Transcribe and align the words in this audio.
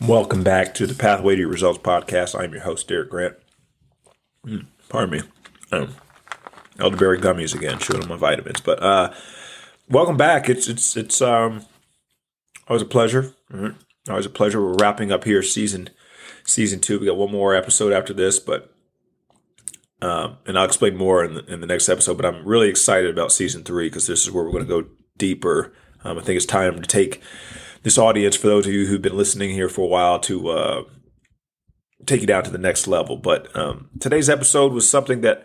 Welcome 0.00 0.42
back 0.42 0.74
to 0.74 0.86
the 0.86 0.94
Pathway 0.94 1.36
to 1.36 1.40
Your 1.40 1.48
Results 1.48 1.78
podcast. 1.78 2.38
I'm 2.38 2.52
your 2.52 2.62
host, 2.62 2.86
Derek 2.86 3.08
Grant. 3.08 3.34
Mm, 4.46 4.66
pardon 4.90 5.10
me. 5.10 5.22
Um, 5.72 5.94
elderberry 6.78 7.18
gummies 7.18 7.54
again, 7.54 7.78
chewing 7.78 8.02
on 8.02 8.08
my 8.08 8.16
vitamins. 8.16 8.60
But 8.60 8.82
uh, 8.82 9.14
welcome 9.88 10.18
back. 10.18 10.50
It's 10.50 10.68
it's 10.68 10.98
it's 10.98 11.22
um 11.22 11.64
always 12.68 12.82
a 12.82 12.86
pleasure. 12.86 13.34
Mm-hmm. 13.50 13.78
Always 14.10 14.26
a 14.26 14.30
pleasure. 14.30 14.60
We're 14.60 14.76
wrapping 14.76 15.10
up 15.10 15.24
here 15.24 15.42
season 15.42 15.88
season 16.44 16.80
two. 16.80 17.00
We 17.00 17.06
got 17.06 17.16
one 17.16 17.32
more 17.32 17.54
episode 17.54 17.94
after 17.94 18.12
this, 18.12 18.38
but 18.38 18.74
um, 20.02 20.36
and 20.46 20.58
I'll 20.58 20.66
explain 20.66 20.94
more 20.96 21.24
in 21.24 21.34
the, 21.34 21.44
in 21.46 21.60
the 21.60 21.66
next 21.66 21.88
episode. 21.88 22.18
But 22.18 22.26
I'm 22.26 22.46
really 22.46 22.68
excited 22.68 23.10
about 23.10 23.32
season 23.32 23.64
three 23.64 23.88
because 23.88 24.06
this 24.06 24.22
is 24.22 24.30
where 24.30 24.44
we're 24.44 24.52
going 24.52 24.66
to 24.66 24.82
go 24.82 24.88
deeper. 25.16 25.72
Um, 26.04 26.18
I 26.18 26.22
think 26.22 26.36
it's 26.36 26.44
time 26.44 26.82
to 26.82 26.86
take 26.86 27.22
this 27.82 27.98
audience, 27.98 28.36
for 28.36 28.48
those 28.48 28.66
of 28.66 28.72
you 28.72 28.86
who've 28.86 29.02
been 29.02 29.16
listening 29.16 29.50
here 29.50 29.68
for 29.68 29.82
a 29.82 29.88
while, 29.88 30.18
to 30.20 30.48
uh, 30.48 30.82
take 32.06 32.20
you 32.20 32.26
down 32.26 32.44
to 32.44 32.50
the 32.50 32.58
next 32.58 32.86
level. 32.86 33.16
But 33.16 33.54
um, 33.56 33.90
today's 34.00 34.28
episode 34.28 34.72
was 34.72 34.88
something 34.88 35.20
that 35.22 35.44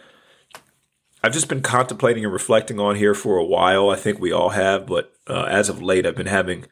I've 1.24 1.34
just 1.34 1.48
been 1.48 1.62
contemplating 1.62 2.24
and 2.24 2.34
reflecting 2.34 2.80
on 2.80 2.96
here 2.96 3.14
for 3.14 3.38
a 3.38 3.46
while. 3.46 3.90
I 3.90 3.96
think 3.96 4.20
we 4.20 4.32
all 4.32 4.50
have, 4.50 4.88
but 4.88 5.14
uh, 5.28 5.44
as 5.44 5.70
of 5.70 5.82
late, 5.82 6.06
I've 6.06 6.16
been 6.16 6.26
having. 6.28 6.66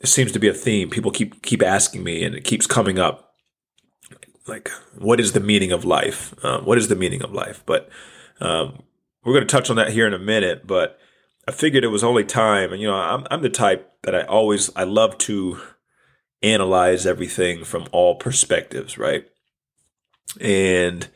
It 0.00 0.08
seems 0.08 0.32
to 0.32 0.38
be 0.38 0.48
a 0.48 0.54
theme. 0.54 0.90
People 0.90 1.10
keep 1.10 1.42
keep 1.42 1.62
asking 1.62 2.04
me, 2.04 2.22
and 2.22 2.34
it 2.34 2.44
keeps 2.44 2.66
coming 2.66 2.98
up. 2.98 3.34
Like, 4.46 4.70
what 4.96 5.18
is 5.18 5.32
the 5.32 5.40
meaning 5.40 5.72
of 5.72 5.84
life? 5.84 6.34
Uh, 6.42 6.60
what 6.60 6.78
is 6.78 6.88
the 6.88 6.94
meaning 6.94 7.22
of 7.22 7.32
life? 7.32 7.62
But 7.66 7.88
um, 8.40 8.82
we're 9.24 9.32
going 9.32 9.46
to 9.46 9.52
touch 9.52 9.70
on 9.70 9.76
that 9.76 9.92
here 9.92 10.06
in 10.06 10.14
a 10.14 10.18
minute. 10.18 10.66
But 10.66 10.98
I 11.48 11.52
figured 11.52 11.84
it 11.84 11.88
was 11.88 12.04
only 12.04 12.24
time, 12.24 12.72
and 12.72 12.80
you 12.80 12.88
know, 12.88 12.94
I'm 12.94 13.26
I'm 13.30 13.42
the 13.42 13.48
type 13.48 13.92
that 14.02 14.14
I 14.14 14.22
always 14.22 14.74
I 14.76 14.84
love 14.84 15.18
to 15.18 15.60
analyze 16.42 17.06
everything 17.06 17.64
from 17.64 17.86
all 17.92 18.16
perspectives, 18.16 18.98
right? 18.98 19.26
And 20.40 21.08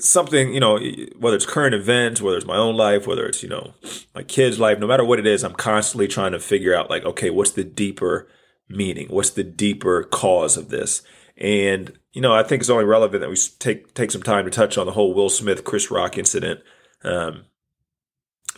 something, 0.00 0.54
you 0.54 0.60
know, 0.60 0.78
whether 1.18 1.36
it's 1.36 1.46
current 1.46 1.74
events, 1.74 2.22
whether 2.22 2.36
it's 2.36 2.46
my 2.46 2.56
own 2.56 2.76
life, 2.76 3.06
whether 3.06 3.26
it's, 3.26 3.42
you 3.42 3.48
know, 3.48 3.74
my 4.14 4.22
kids' 4.22 4.58
life, 4.58 4.78
no 4.78 4.86
matter 4.86 5.04
what 5.04 5.18
it 5.18 5.26
is, 5.26 5.44
I'm 5.44 5.54
constantly 5.54 6.08
trying 6.08 6.32
to 6.32 6.38
figure 6.38 6.74
out 6.74 6.90
like, 6.90 7.04
okay, 7.04 7.30
what's 7.30 7.52
the 7.52 7.64
deeper 7.64 8.28
meaning? 8.68 9.08
What's 9.08 9.30
the 9.30 9.44
deeper 9.44 10.04
cause 10.04 10.56
of 10.56 10.70
this? 10.70 11.02
And, 11.36 11.92
you 12.12 12.20
know, 12.20 12.34
I 12.34 12.42
think 12.42 12.60
it's 12.60 12.70
only 12.70 12.84
relevant 12.84 13.20
that 13.20 13.30
we 13.30 13.36
take 13.58 13.94
take 13.94 14.10
some 14.10 14.22
time 14.22 14.44
to 14.44 14.50
touch 14.50 14.78
on 14.78 14.86
the 14.86 14.92
whole 14.92 15.14
Will 15.14 15.28
Smith 15.28 15.64
Chris 15.64 15.90
Rock 15.90 16.18
incident. 16.18 16.60
Um, 17.04 17.44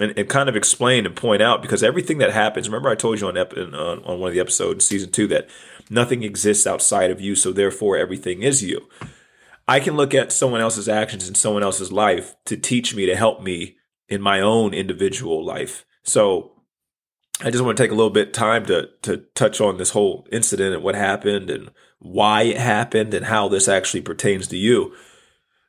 and, 0.00 0.18
and 0.18 0.28
kind 0.28 0.48
of 0.48 0.56
explain 0.56 1.06
and 1.06 1.14
point 1.14 1.42
out 1.42 1.62
because 1.62 1.82
everything 1.82 2.18
that 2.18 2.32
happens. 2.32 2.68
Remember, 2.68 2.88
I 2.88 2.94
told 2.94 3.20
you 3.20 3.28
on, 3.28 3.36
ep- 3.36 3.56
on 3.56 3.74
on 3.74 4.18
one 4.18 4.28
of 4.28 4.34
the 4.34 4.40
episodes, 4.40 4.84
season 4.84 5.10
two, 5.10 5.26
that 5.28 5.48
nothing 5.88 6.22
exists 6.22 6.66
outside 6.66 7.10
of 7.10 7.20
you, 7.20 7.34
so 7.34 7.52
therefore 7.52 7.96
everything 7.96 8.42
is 8.42 8.62
you. 8.62 8.88
I 9.68 9.78
can 9.78 9.96
look 9.96 10.14
at 10.14 10.32
someone 10.32 10.60
else's 10.60 10.88
actions 10.88 11.28
in 11.28 11.34
someone 11.36 11.62
else's 11.62 11.92
life 11.92 12.34
to 12.46 12.56
teach 12.56 12.94
me 12.94 13.06
to 13.06 13.14
help 13.14 13.40
me 13.42 13.76
in 14.08 14.20
my 14.20 14.40
own 14.40 14.74
individual 14.74 15.44
life. 15.44 15.84
So 16.02 16.52
I 17.42 17.50
just 17.50 17.62
want 17.62 17.76
to 17.76 17.82
take 17.82 17.92
a 17.92 17.94
little 17.94 18.10
bit 18.10 18.34
time 18.34 18.66
to 18.66 18.88
to 19.02 19.18
touch 19.34 19.60
on 19.60 19.76
this 19.76 19.90
whole 19.90 20.26
incident 20.32 20.74
and 20.74 20.82
what 20.82 20.94
happened 20.94 21.50
and 21.50 21.70
why 21.98 22.42
it 22.42 22.58
happened 22.58 23.14
and 23.14 23.26
how 23.26 23.48
this 23.48 23.68
actually 23.68 24.02
pertains 24.02 24.48
to 24.48 24.56
you. 24.56 24.94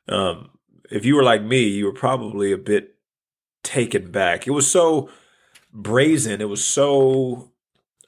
Um, 0.08 0.50
if 0.90 1.04
you 1.04 1.14
were 1.14 1.22
like 1.22 1.42
me, 1.42 1.68
you 1.68 1.84
were 1.84 1.92
probably 1.92 2.52
a 2.52 2.58
bit 2.58 2.96
taken 3.62 4.10
back. 4.10 4.46
It 4.46 4.50
was 4.50 4.70
so 4.70 5.10
brazen. 5.72 6.40
It 6.40 6.48
was 6.48 6.64
so 6.64 7.50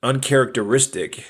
uncharacteristic. 0.02 1.24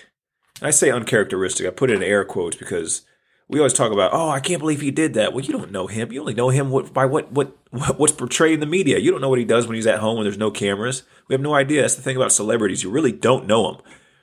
I 0.62 0.70
say 0.70 0.90
uncharacteristic. 0.90 1.66
I 1.66 1.70
put 1.70 1.90
it 1.90 1.96
in 1.96 2.02
air 2.02 2.24
quotes 2.24 2.56
because 2.56 3.02
we 3.48 3.58
always 3.58 3.72
talk 3.72 3.92
about, 3.92 4.12
oh, 4.12 4.30
I 4.30 4.40
can't 4.40 4.60
believe 4.60 4.80
he 4.80 4.90
did 4.90 5.14
that. 5.14 5.32
Well, 5.32 5.44
you 5.44 5.52
don't 5.52 5.70
know 5.70 5.86
him. 5.86 6.10
You 6.10 6.20
only 6.20 6.34
know 6.34 6.48
him 6.48 6.70
what, 6.70 6.92
by 6.92 7.04
what, 7.04 7.30
what 7.32 7.56
what's 7.98 8.12
portrayed 8.12 8.54
in 8.54 8.60
the 8.60 8.66
media. 8.66 8.98
You 8.98 9.10
don't 9.10 9.20
know 9.20 9.28
what 9.28 9.38
he 9.38 9.44
does 9.44 9.66
when 9.66 9.76
he's 9.76 9.86
at 9.86 9.98
home 9.98 10.16
when 10.16 10.24
there's 10.24 10.38
no 10.38 10.50
cameras. 10.50 11.02
We 11.28 11.34
have 11.34 11.40
no 11.40 11.54
idea. 11.54 11.82
That's 11.82 11.96
the 11.96 12.02
thing 12.02 12.16
about 12.16 12.32
celebrities. 12.32 12.82
You 12.82 12.90
really 12.90 13.12
don't 13.12 13.46
know 13.46 13.72
them. 13.72 13.82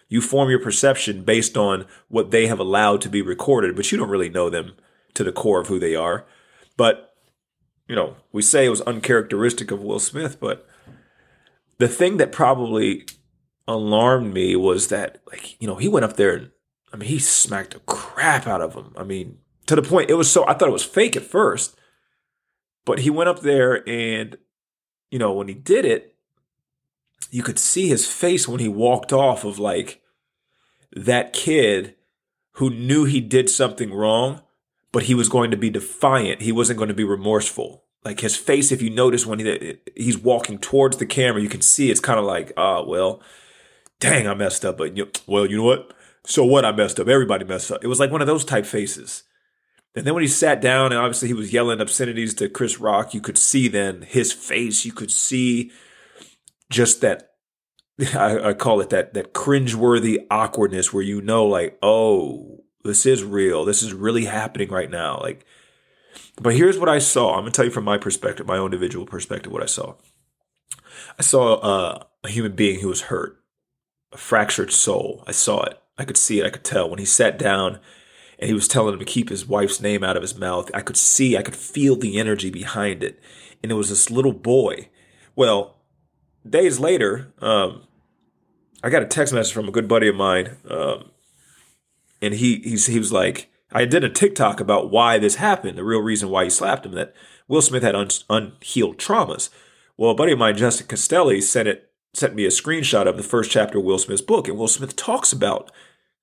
You 0.09 0.19
form 0.21 0.49
your 0.49 0.59
perception 0.59 1.23
based 1.23 1.55
on 1.55 1.85
what 2.09 2.31
they 2.31 2.47
have 2.47 2.59
allowed 2.59 3.01
to 3.01 3.09
be 3.09 3.21
recorded, 3.21 3.75
but 3.75 3.91
you 3.91 3.97
don't 3.97 4.09
really 4.09 4.29
know 4.29 4.49
them 4.49 4.73
to 5.13 5.23
the 5.23 5.31
core 5.31 5.61
of 5.61 5.67
who 5.67 5.79
they 5.79 5.95
are. 5.95 6.25
But 6.75 7.10
you 7.91 7.97
know, 7.97 8.15
we 8.31 8.41
say 8.41 8.65
it 8.65 8.69
was 8.69 8.79
uncharacteristic 8.79 9.69
of 9.69 9.83
Will 9.83 9.99
Smith, 9.99 10.39
but 10.39 10.65
the 11.77 11.89
thing 11.89 12.15
that 12.17 12.31
probably 12.31 13.05
alarmed 13.67 14.33
me 14.33 14.55
was 14.55 14.87
that, 14.87 15.17
like, 15.29 15.61
you 15.61 15.67
know, 15.67 15.75
he 15.75 15.89
went 15.89 16.05
up 16.05 16.15
there 16.15 16.33
and, 16.33 16.51
I 16.93 16.95
mean, 16.95 17.09
he 17.09 17.19
smacked 17.19 17.73
the 17.73 17.79
crap 17.79 18.47
out 18.47 18.61
of 18.61 18.75
him. 18.75 18.93
I 18.95 19.03
mean, 19.03 19.39
to 19.65 19.75
the 19.75 19.81
point, 19.81 20.09
it 20.09 20.13
was 20.13 20.31
so, 20.31 20.47
I 20.47 20.53
thought 20.53 20.69
it 20.69 20.71
was 20.71 20.85
fake 20.85 21.17
at 21.17 21.23
first, 21.23 21.77
but 22.85 22.99
he 22.99 23.09
went 23.09 23.27
up 23.27 23.41
there 23.41 23.83
and, 23.85 24.37
you 25.09 25.19
know, 25.19 25.33
when 25.33 25.49
he 25.49 25.53
did 25.53 25.83
it, 25.83 26.15
you 27.29 27.43
could 27.43 27.59
see 27.59 27.89
his 27.89 28.07
face 28.07 28.47
when 28.47 28.61
he 28.61 28.69
walked 28.69 29.11
off 29.11 29.43
of 29.43 29.59
like 29.59 30.01
that 30.93 31.33
kid 31.33 31.95
who 32.53 32.69
knew 32.69 33.03
he 33.03 33.19
did 33.19 33.49
something 33.49 33.93
wrong 33.93 34.43
but 34.91 35.03
he 35.03 35.15
was 35.15 35.29
going 35.29 35.51
to 35.51 35.57
be 35.57 35.69
defiant. 35.69 36.41
He 36.41 36.51
wasn't 36.51 36.77
going 36.77 36.89
to 36.89 36.95
be 36.95 37.03
remorseful. 37.03 37.83
Like 38.03 38.19
his 38.19 38.35
face, 38.35 38.71
if 38.71 38.81
you 38.81 38.89
notice 38.89 39.25
when 39.25 39.39
he, 39.39 39.77
he's 39.95 40.17
walking 40.17 40.57
towards 40.57 40.97
the 40.97 41.05
camera, 41.05 41.41
you 41.41 41.49
can 41.49 41.61
see 41.61 41.91
it's 41.91 41.99
kind 41.99 42.19
of 42.19 42.25
like, 42.25 42.51
oh, 42.57 42.85
well, 42.87 43.21
dang, 43.99 44.27
I 44.27 44.33
messed 44.33 44.65
up. 44.65 44.77
But, 44.77 44.97
you 44.97 45.09
well, 45.27 45.45
you 45.45 45.57
know 45.57 45.63
what? 45.63 45.93
So 46.25 46.43
what? 46.43 46.65
I 46.65 46.71
messed 46.71 46.99
up. 46.99 47.07
Everybody 47.07 47.45
messed 47.45 47.71
up. 47.71 47.83
It 47.83 47.87
was 47.87 47.99
like 47.99 48.11
one 48.11 48.21
of 48.21 48.27
those 48.27 48.45
type 48.45 48.65
faces. 48.65 49.23
And 49.95 50.05
then 50.05 50.13
when 50.13 50.23
he 50.23 50.27
sat 50.27 50.61
down 50.61 50.91
and 50.91 51.01
obviously 51.01 51.27
he 51.27 51.33
was 51.33 51.51
yelling 51.53 51.81
obscenities 51.81 52.33
to 52.35 52.49
Chris 52.49 52.79
Rock, 52.79 53.13
you 53.13 53.21
could 53.21 53.37
see 53.37 53.67
then 53.67 54.03
his 54.03 54.31
face. 54.31 54.85
You 54.85 54.93
could 54.93 55.11
see 55.11 55.71
just 56.69 57.01
that 57.01 57.31
I, 58.15 58.49
I, 58.49 58.53
call 58.53 58.81
it 58.81 58.89
that 58.89 59.13
that 59.13 59.33
cringeworthy 59.33 60.25
awkwardness 60.31 60.93
where 60.93 61.03
you 61.03 61.21
know 61.21 61.45
like 61.45 61.77
oh 61.83 62.60
this 62.83 63.05
is 63.05 63.23
real. 63.23 63.65
This 63.65 63.83
is 63.83 63.93
really 63.93 64.25
happening 64.25 64.69
right 64.69 64.89
now. 64.89 65.19
Like, 65.19 65.45
but 66.41 66.55
here's 66.55 66.77
what 66.77 66.89
I 66.89 66.99
saw. 66.99 67.35
I'm 67.35 67.41
gonna 67.41 67.51
tell 67.51 67.65
you 67.65 67.71
from 67.71 67.83
my 67.83 67.97
perspective, 67.97 68.47
my 68.47 68.57
own 68.57 68.73
individual 68.73 69.05
perspective, 69.05 69.51
what 69.51 69.63
I 69.63 69.67
saw. 69.67 69.95
I 71.17 71.21
saw 71.23 71.55
uh, 71.55 72.03
a 72.23 72.29
human 72.29 72.53
being 72.53 72.79
who 72.79 72.87
was 72.87 73.03
hurt, 73.03 73.41
a 74.11 74.17
fractured 74.17 74.71
soul. 74.71 75.23
I 75.27 75.31
saw 75.31 75.63
it. 75.63 75.79
I 75.97 76.05
could 76.05 76.17
see 76.17 76.39
it. 76.39 76.45
I 76.45 76.49
could 76.49 76.63
tell 76.63 76.89
when 76.89 76.99
he 76.99 77.05
sat 77.05 77.37
down 77.37 77.79
and 78.39 78.47
he 78.47 78.53
was 78.53 78.67
telling 78.67 78.93
him 78.93 78.99
to 78.99 79.05
keep 79.05 79.29
his 79.29 79.45
wife's 79.45 79.79
name 79.79 80.03
out 80.03 80.17
of 80.17 80.23
his 80.23 80.37
mouth. 80.37 80.71
I 80.73 80.81
could 80.81 80.97
see, 80.97 81.37
I 81.37 81.43
could 81.43 81.55
feel 81.55 81.95
the 81.95 82.19
energy 82.19 82.49
behind 82.49 83.03
it, 83.03 83.19
and 83.61 83.71
it 83.71 83.75
was 83.75 83.89
this 83.89 84.09
little 84.09 84.33
boy. 84.33 84.89
Well, 85.35 85.77
days 86.47 86.79
later, 86.79 87.33
um, 87.39 87.83
I 88.83 88.89
got 88.89 89.03
a 89.03 89.07
text 89.07 89.33
message 89.33 89.53
from 89.53 89.67
a 89.67 89.71
good 89.71 89.87
buddy 89.87 90.07
of 90.07 90.15
mine. 90.15 90.57
Um, 90.67 91.11
and 92.21 92.33
he 92.33 92.57
he's, 92.59 92.87
he 92.87 92.99
was 92.99 93.11
like, 93.11 93.49
I 93.71 93.85
did 93.85 94.03
a 94.03 94.09
TikTok 94.09 94.59
about 94.59 94.91
why 94.91 95.17
this 95.17 95.35
happened, 95.35 95.77
the 95.77 95.83
real 95.83 96.01
reason 96.01 96.29
why 96.29 96.45
he 96.45 96.49
slapped 96.49 96.85
him, 96.85 96.93
that 96.93 97.13
Will 97.47 97.61
Smith 97.61 97.83
had 97.83 97.95
un, 97.95 98.09
unhealed 98.29 98.97
traumas. 98.97 99.49
Well, 99.97 100.11
a 100.11 100.15
buddy 100.15 100.33
of 100.33 100.39
mine, 100.39 100.57
Justin 100.57 100.87
Castelli, 100.87 101.41
sent 101.41 101.67
it 101.67 101.89
sent 102.13 102.35
me 102.35 102.45
a 102.45 102.49
screenshot 102.49 103.07
of 103.07 103.15
the 103.17 103.23
first 103.23 103.51
chapter 103.51 103.77
of 103.77 103.85
Will 103.85 103.97
Smith's 103.97 104.21
book, 104.21 104.47
and 104.47 104.57
Will 104.57 104.67
Smith 104.67 104.95
talks 104.95 105.31
about 105.31 105.71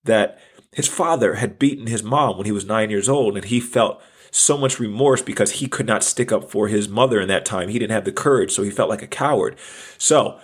that 0.05 0.39
his 0.73 0.89
father 0.89 1.35
had 1.35 1.59
beaten 1.59 1.87
his 1.87 2.03
mom 2.03 2.37
when 2.37 2.47
he 2.47 2.53
was 2.53 2.65
nine 2.65 2.91
years 2.91 3.09
old, 3.09 3.37
and 3.37 3.47
he 3.47 3.61
felt 3.61 4.03
so 4.31 4.59
much 4.59 4.79
remorse 4.79 5.23
because 5.23 5.53
he 5.53 5.69
could 5.69 5.87
not 5.87 6.05
stick 6.05 6.31
up 6.31 6.51
for 6.51 6.69
his 6.69 6.89
mother 6.89 7.21
in 7.21 7.29
that 7.29 7.47
time. 7.47 7.69
He 7.69 7.79
didn't 7.79 7.93
have 7.93 8.05
the 8.05 8.13
courage, 8.13 8.53
so 8.53 8.63
he 8.63 8.71
felt 8.71 8.91
like 8.91 9.03
a 9.03 9.07
coward. 9.07 9.57
So 9.97 10.39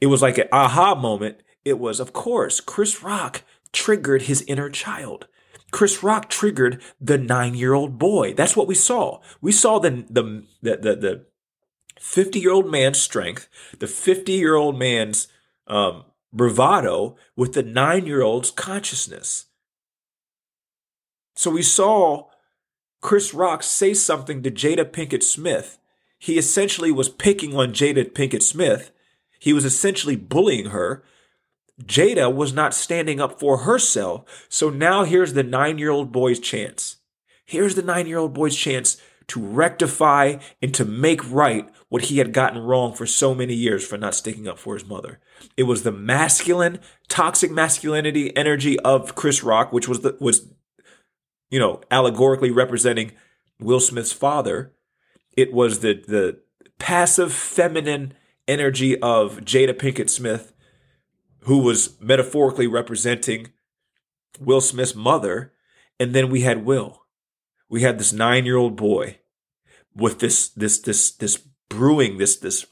it 0.00 0.06
was 0.06 0.22
like 0.22 0.38
an 0.38 0.48
aha 0.52 0.94
moment. 0.94 1.38
It 1.64 1.78
was, 1.78 2.00
of 2.00 2.12
course, 2.12 2.60
Chris 2.60 3.02
Rock 3.02 3.42
triggered 3.76 4.22
his 4.22 4.42
inner 4.48 4.70
child. 4.70 5.28
Chris 5.70 6.02
Rock 6.02 6.30
triggered 6.30 6.82
the 6.98 7.18
nine 7.18 7.54
year 7.54 7.74
old 7.74 7.98
boy. 7.98 8.32
That's 8.32 8.56
what 8.56 8.66
we 8.66 8.74
saw. 8.74 9.20
We 9.40 9.52
saw 9.52 9.78
the, 9.78 10.04
the, 10.08 10.44
the, 10.62 10.96
the, 10.96 11.26
50 12.00 12.38
year 12.40 12.52
old 12.52 12.70
man's 12.70 12.98
strength, 13.00 13.48
the 13.78 13.86
50 13.86 14.32
year 14.32 14.54
old 14.54 14.78
man's 14.78 15.28
um, 15.66 16.04
bravado 16.32 17.16
with 17.36 17.52
the 17.52 17.62
nine 17.62 18.06
year 18.06 18.22
old's 18.22 18.50
consciousness. 18.50 19.46
So 21.34 21.50
we 21.50 21.62
saw 21.62 22.28
Chris 23.02 23.34
Rock 23.34 23.62
say 23.62 23.92
something 23.92 24.42
to 24.42 24.50
Jada 24.50 24.84
Pinkett 24.84 25.22
Smith. 25.22 25.78
He 26.18 26.38
essentially 26.38 26.90
was 26.90 27.08
picking 27.08 27.54
on 27.54 27.74
Jada 27.74 28.10
Pinkett 28.10 28.42
Smith. 28.42 28.90
He 29.38 29.52
was 29.52 29.64
essentially 29.64 30.16
bullying 30.16 30.66
her 30.66 31.02
Jada 31.82 32.34
was 32.34 32.52
not 32.52 32.74
standing 32.74 33.20
up 33.20 33.38
for 33.38 33.58
herself. 33.58 34.46
So 34.48 34.70
now 34.70 35.04
here's 35.04 35.34
the 35.34 35.42
nine 35.42 35.78
year 35.78 35.90
old 35.90 36.12
boy's 36.12 36.40
chance. 36.40 36.96
Here's 37.44 37.74
the 37.74 37.82
nine 37.82 38.06
year 38.06 38.18
old 38.18 38.32
boy's 38.32 38.56
chance 38.56 38.96
to 39.28 39.40
rectify 39.40 40.36
and 40.62 40.72
to 40.74 40.84
make 40.84 41.28
right 41.30 41.68
what 41.88 42.02
he 42.02 42.18
had 42.18 42.32
gotten 42.32 42.62
wrong 42.62 42.92
for 42.92 43.06
so 43.06 43.34
many 43.34 43.54
years 43.54 43.84
for 43.86 43.98
not 43.98 44.14
sticking 44.14 44.46
up 44.46 44.58
for 44.58 44.74
his 44.74 44.86
mother. 44.86 45.20
It 45.56 45.64
was 45.64 45.82
the 45.82 45.92
masculine, 45.92 46.78
toxic 47.08 47.50
masculinity 47.50 48.34
energy 48.36 48.78
of 48.80 49.14
Chris 49.14 49.42
Rock, 49.42 49.72
which 49.72 49.88
was 49.88 50.00
the 50.00 50.16
was 50.20 50.48
you 51.50 51.58
know, 51.58 51.80
allegorically 51.90 52.50
representing 52.50 53.12
Will 53.60 53.80
Smith's 53.80 54.12
father. 54.12 54.72
It 55.36 55.52
was 55.52 55.80
the 55.80 55.94
the 56.06 56.40
passive 56.78 57.32
feminine 57.32 58.14
energy 58.48 59.00
of 59.00 59.38
Jada 59.40 59.72
Pinkett 59.72 60.10
Smith, 60.10 60.52
who 61.46 61.58
was 61.58 61.96
metaphorically 62.00 62.66
representing 62.66 63.52
Will 64.40 64.60
Smith's 64.60 64.96
mother. 64.96 65.52
And 65.98 66.12
then 66.12 66.28
we 66.28 66.42
had 66.42 66.64
Will. 66.64 67.02
We 67.68 67.82
had 67.82 67.98
this 67.98 68.12
nine 68.12 68.44
year 68.44 68.56
old 68.56 68.76
boy 68.76 69.18
with 69.94 70.18
this 70.18 70.48
this 70.50 70.78
this 70.78 71.10
this 71.12 71.38
brewing 71.68 72.18
this 72.18 72.36
this 72.36 72.66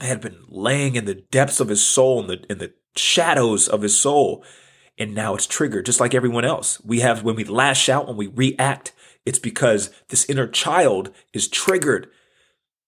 had 0.00 0.20
been 0.20 0.38
laying 0.48 0.96
in 0.96 1.04
the 1.04 1.14
depths 1.14 1.60
of 1.60 1.68
his 1.68 1.84
soul 1.84 2.20
in 2.20 2.26
the 2.26 2.44
in 2.50 2.58
the 2.58 2.72
shadows 2.94 3.68
of 3.68 3.82
his 3.82 3.98
soul 3.98 4.44
and 4.98 5.14
now 5.14 5.34
it's 5.34 5.46
triggered 5.46 5.86
just 5.86 5.98
like 5.98 6.14
everyone 6.14 6.44
else 6.44 6.80
we 6.84 7.00
have 7.00 7.22
when 7.22 7.34
we 7.34 7.44
lash 7.44 7.88
out 7.88 8.06
when 8.06 8.16
we 8.16 8.26
react 8.26 8.92
it's 9.24 9.38
because 9.38 9.90
this 10.08 10.28
inner 10.28 10.46
child 10.46 11.10
is 11.32 11.48
triggered 11.48 12.08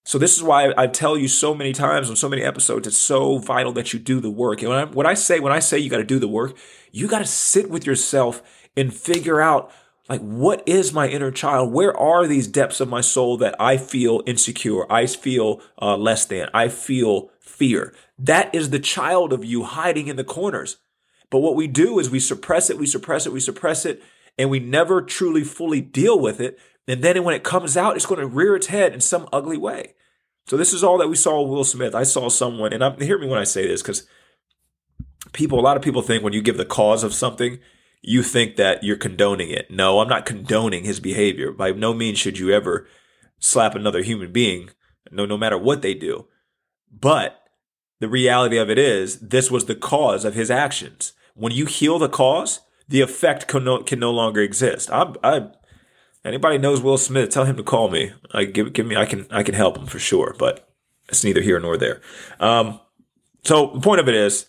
so 0.05 0.19
this 0.19 0.37
is 0.37 0.43
why 0.43 0.73
I 0.77 0.87
tell 0.87 1.17
you 1.17 1.29
so 1.29 1.55
many 1.55 1.73
times 1.73 2.11
on 2.11 2.17
so 2.17 2.29
many 2.29 2.43
episodes, 2.43 2.87
it's 2.87 2.99
so 2.99 3.39
vital 3.39 3.73
that 3.73 3.93
you 3.93 3.99
do 3.99 4.21
the 4.21 4.31
work. 4.31 4.63
And 4.63 4.95
when 4.95 5.07
I, 5.07 5.11
I 5.11 5.15
say 5.15 5.41
when 5.41 5.53
I 5.53 5.61
say 5.61 5.79
you 5.79 5.89
got 5.89 5.97
to 5.97 6.05
do 6.05 6.19
the 6.19 6.29
work, 6.29 6.57
you 6.93 7.09
got 7.09 7.21
to 7.21 7.27
sit 7.27 7.71
with 7.71 7.87
yourself 7.87 8.43
and 8.77 8.93
figure 8.93 9.41
out 9.41 9.73
like 10.09 10.21
what 10.21 10.63
is 10.67 10.93
my 10.93 11.09
inner 11.09 11.31
child? 11.31 11.73
Where 11.73 11.97
are 11.97 12.27
these 12.27 12.47
depths 12.47 12.81
of 12.81 12.89
my 12.89 13.01
soul 13.01 13.39
that 13.39 13.57
I 13.59 13.79
feel 13.79 14.23
insecure? 14.27 14.91
I 14.93 15.07
feel 15.07 15.63
uh, 15.81 15.97
less 15.97 16.27
than. 16.27 16.51
I 16.53 16.69
feel 16.69 17.31
fear. 17.41 17.95
That 18.19 18.55
is 18.55 18.69
the 18.69 18.79
child 18.79 19.33
of 19.33 19.45
you 19.45 19.63
hiding 19.63 20.09
in 20.09 20.17
the 20.17 20.25
corners. 20.25 20.77
But 21.31 21.39
what 21.39 21.57
we 21.57 21.67
do 21.67 21.99
is 21.99 22.11
we 22.11 22.21
suppress 22.21 22.69
it, 22.69 22.77
we 22.77 22.87
suppress 22.87 23.27
it, 23.27 23.33
we 23.33 23.41
suppress 23.41 23.87
it, 23.87 24.03
and 24.37 24.51
we 24.51 24.61
never 24.61 25.01
truly 25.01 25.43
fully 25.43 25.81
deal 25.81 26.19
with 26.19 26.41
it 26.41 26.59
and 26.87 27.03
then 27.03 27.23
when 27.25 27.35
it 27.35 27.45
comes 27.45 27.77
out, 27.77 27.97
it's 27.97 28.07
going 28.07 28.21
to 28.21 28.27
rear 28.27 28.57
its 28.57 28.67
head 28.69 28.93
in 28.93 29.01
some 29.01 29.29
ugly 29.33 29.57
way. 29.57 29.95
So 30.47 30.57
this 30.57 30.73
is 30.73 30.85
all 30.85 30.99
that 30.99 31.09
we 31.09 31.17
saw 31.17 31.41
with 31.41 31.51
Will 31.51 31.65
Smith. 31.65 31.95
I 31.95 32.03
saw 32.03 32.29
someone, 32.29 32.73
and 32.73 32.85
I'm, 32.85 33.01
hear 33.01 33.19
me 33.19 33.27
when 33.27 33.39
I 33.39 33.45
say 33.45 33.67
this, 33.67 33.81
because 33.83 34.07
people, 35.33 35.59
a 35.59 35.63
lot 35.63 35.77
of 35.77 35.83
people 35.83 36.03
think 36.03 36.23
when 36.23 36.35
you 36.35 36.43
give 36.43 36.59
the 36.59 36.67
cause 36.67 37.03
of 37.03 37.15
something, 37.15 37.59
you 38.03 38.23
think 38.23 38.57
that 38.57 38.85
you're 38.85 38.97
condoning 38.97 39.51
it. 39.51 39.71
No, 39.71 40.01
I'm 40.01 40.09
not 40.09 40.27
condoning 40.27 40.85
his 40.85 41.01
behavior. 41.01 41.51
By 41.51 41.73
no 41.73 41.95
means 41.95 42.19
should 42.19 42.39
you 42.39 42.51
ever 42.51 42.87
slap 43.39 43.75
another 43.75 44.03
human 44.03 44.33
being, 44.33 44.71
no, 45.11 45.25
no 45.25 45.39
matter 45.39 45.57
what 45.57 45.81
they 45.81 45.95
do. 45.95 46.29
But 46.93 47.43
the 48.01 48.09
reality 48.09 48.59
of 48.59 48.69
it 48.69 48.79
is, 48.79 49.21
this 49.21 49.51
was 49.51 49.65
the 49.65 49.75
cause 49.75 50.27
of 50.27 50.35
his 50.35 50.51
actions. 50.51 51.15
When 51.35 51.53
you 51.53 51.65
heal 51.65 51.99
the 51.99 52.09
cause, 52.09 52.61
the 52.87 53.01
effect 53.01 53.49
can 53.49 53.65
no, 53.65 53.83
can 53.83 53.99
no 53.99 54.11
longer 54.11 54.43
exist. 54.43 54.91
I, 54.91 55.15
I 55.23 55.49
Anybody 56.25 56.59
knows 56.59 56.81
Will 56.81 56.97
Smith, 56.97 57.31
tell 57.31 57.45
him 57.45 57.57
to 57.57 57.63
call 57.63 57.91
me. 57.91 58.13
I 58.33 58.45
give 58.45 58.73
give 58.73 58.87
me 58.87 58.97
I 58.97 59.05
can 59.05 59.27
I 59.31 59.43
can 59.43 59.55
help 59.55 59.77
him 59.77 59.87
for 59.87 59.99
sure, 59.99 60.35
but 60.39 60.69
it's 61.09 61.25
neither 61.25 61.43
here 61.43 61.61
nor 61.61 61.77
there. 61.77 62.01
Um, 62.41 62.81
so 63.45 63.73
the 63.75 63.81
point 63.81 64.01
of 64.01 64.09
it 64.09 64.15
is 64.15 64.47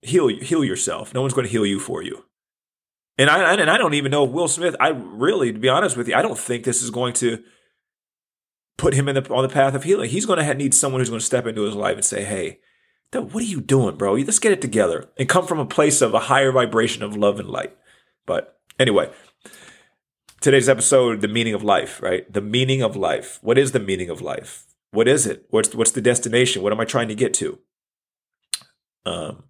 heal 0.00 0.28
heal 0.28 0.64
yourself. 0.64 1.12
No 1.12 1.20
one's 1.20 1.34
going 1.34 1.46
to 1.46 1.52
heal 1.52 1.66
you 1.66 1.80
for 1.80 2.02
you. 2.02 2.24
And 3.18 3.28
I 3.28 3.54
and 3.54 3.70
I 3.70 3.78
don't 3.78 3.94
even 3.94 4.10
know 4.10 4.24
if 4.24 4.30
Will 4.30 4.48
Smith. 4.48 4.76
I 4.80 4.88
really, 4.88 5.52
to 5.52 5.58
be 5.58 5.68
honest 5.68 5.96
with 5.96 6.08
you, 6.08 6.14
I 6.14 6.22
don't 6.22 6.38
think 6.38 6.64
this 6.64 6.82
is 6.82 6.90
going 6.90 7.14
to 7.14 7.42
put 8.78 8.94
him 8.94 9.08
in 9.08 9.16
the 9.16 9.34
on 9.34 9.42
the 9.42 9.52
path 9.52 9.74
of 9.74 9.84
healing. 9.84 10.08
He's 10.08 10.26
going 10.26 10.38
to 10.38 10.54
need 10.54 10.74
someone 10.74 11.00
who's 11.00 11.10
going 11.10 11.20
to 11.20 11.26
step 11.26 11.46
into 11.46 11.62
his 11.62 11.74
life 11.74 11.96
and 11.96 12.04
say, 12.04 12.24
"Hey, 12.24 12.60
what 13.12 13.42
are 13.42 13.46
you 13.46 13.60
doing, 13.60 13.96
bro? 13.96 14.14
Let's 14.14 14.38
get 14.38 14.52
it 14.52 14.62
together 14.62 15.10
and 15.18 15.28
come 15.28 15.46
from 15.46 15.58
a 15.58 15.66
place 15.66 16.00
of 16.00 16.14
a 16.14 16.20
higher 16.20 16.52
vibration 16.52 17.02
of 17.02 17.16
love 17.16 17.38
and 17.38 17.48
light." 17.48 17.76
But 18.24 18.58
anyway, 18.78 19.10
today's 20.42 20.68
episode, 20.68 21.20
the 21.20 21.28
meaning 21.28 21.54
of 21.54 21.62
life, 21.62 22.02
right? 22.02 22.30
The 22.30 22.40
meaning 22.40 22.82
of 22.82 22.96
life. 22.96 23.38
What 23.42 23.56
is 23.56 23.72
the 23.72 23.80
meaning 23.80 24.10
of 24.10 24.20
life? 24.20 24.66
What 24.90 25.08
is 25.08 25.26
it? 25.26 25.46
What's 25.48 25.74
what's 25.74 25.92
the 25.92 26.02
destination? 26.02 26.62
What 26.62 26.72
am 26.72 26.80
I 26.80 26.84
trying 26.84 27.08
to 27.08 27.14
get 27.14 27.32
to? 27.34 27.58
Um, 29.06 29.44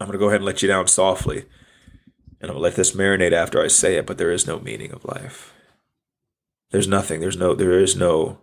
I'm 0.00 0.06
gonna 0.06 0.18
go 0.18 0.28
ahead 0.28 0.40
and 0.40 0.46
let 0.46 0.62
you 0.62 0.68
down 0.68 0.86
softly, 0.86 1.44
and 2.40 2.50
I'm 2.50 2.54
gonna 2.54 2.60
let 2.60 2.76
this 2.76 2.92
marinate 2.92 3.32
after 3.32 3.62
I 3.62 3.68
say 3.68 3.96
it. 3.96 4.06
But 4.06 4.16
there 4.16 4.32
is 4.32 4.46
no 4.46 4.58
meaning 4.58 4.92
of 4.92 5.04
life. 5.04 5.52
There's 6.70 6.88
nothing. 6.88 7.20
There's 7.20 7.36
no. 7.36 7.54
There 7.54 7.78
is 7.78 7.96
no. 7.96 8.38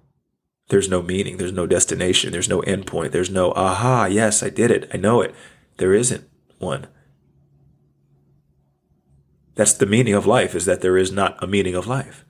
There's 0.68 0.88
no 0.88 1.02
meaning. 1.02 1.38
There's 1.38 1.52
no 1.52 1.66
destination. 1.66 2.32
There's 2.32 2.48
no 2.48 2.62
endpoint. 2.62 3.12
There's 3.12 3.32
no 3.32 3.52
aha. 3.54 4.06
Yes, 4.06 4.44
I 4.44 4.50
did 4.50 4.70
it. 4.72 4.90
I 4.94 4.98
know 4.98 5.22
it. 5.22 5.34
There 5.78 5.94
isn't 5.94 6.30
one. 6.60 6.88
That's 9.56 9.74
the 9.74 9.86
meaning 9.86 10.14
of 10.14 10.26
life, 10.26 10.56
is 10.56 10.66
that 10.66 10.82
there 10.82 10.98
is 10.98 11.12
not 11.12 11.42
a 11.44 11.48
meaning 11.48 11.76
of 11.76 11.88
life. 11.88 12.26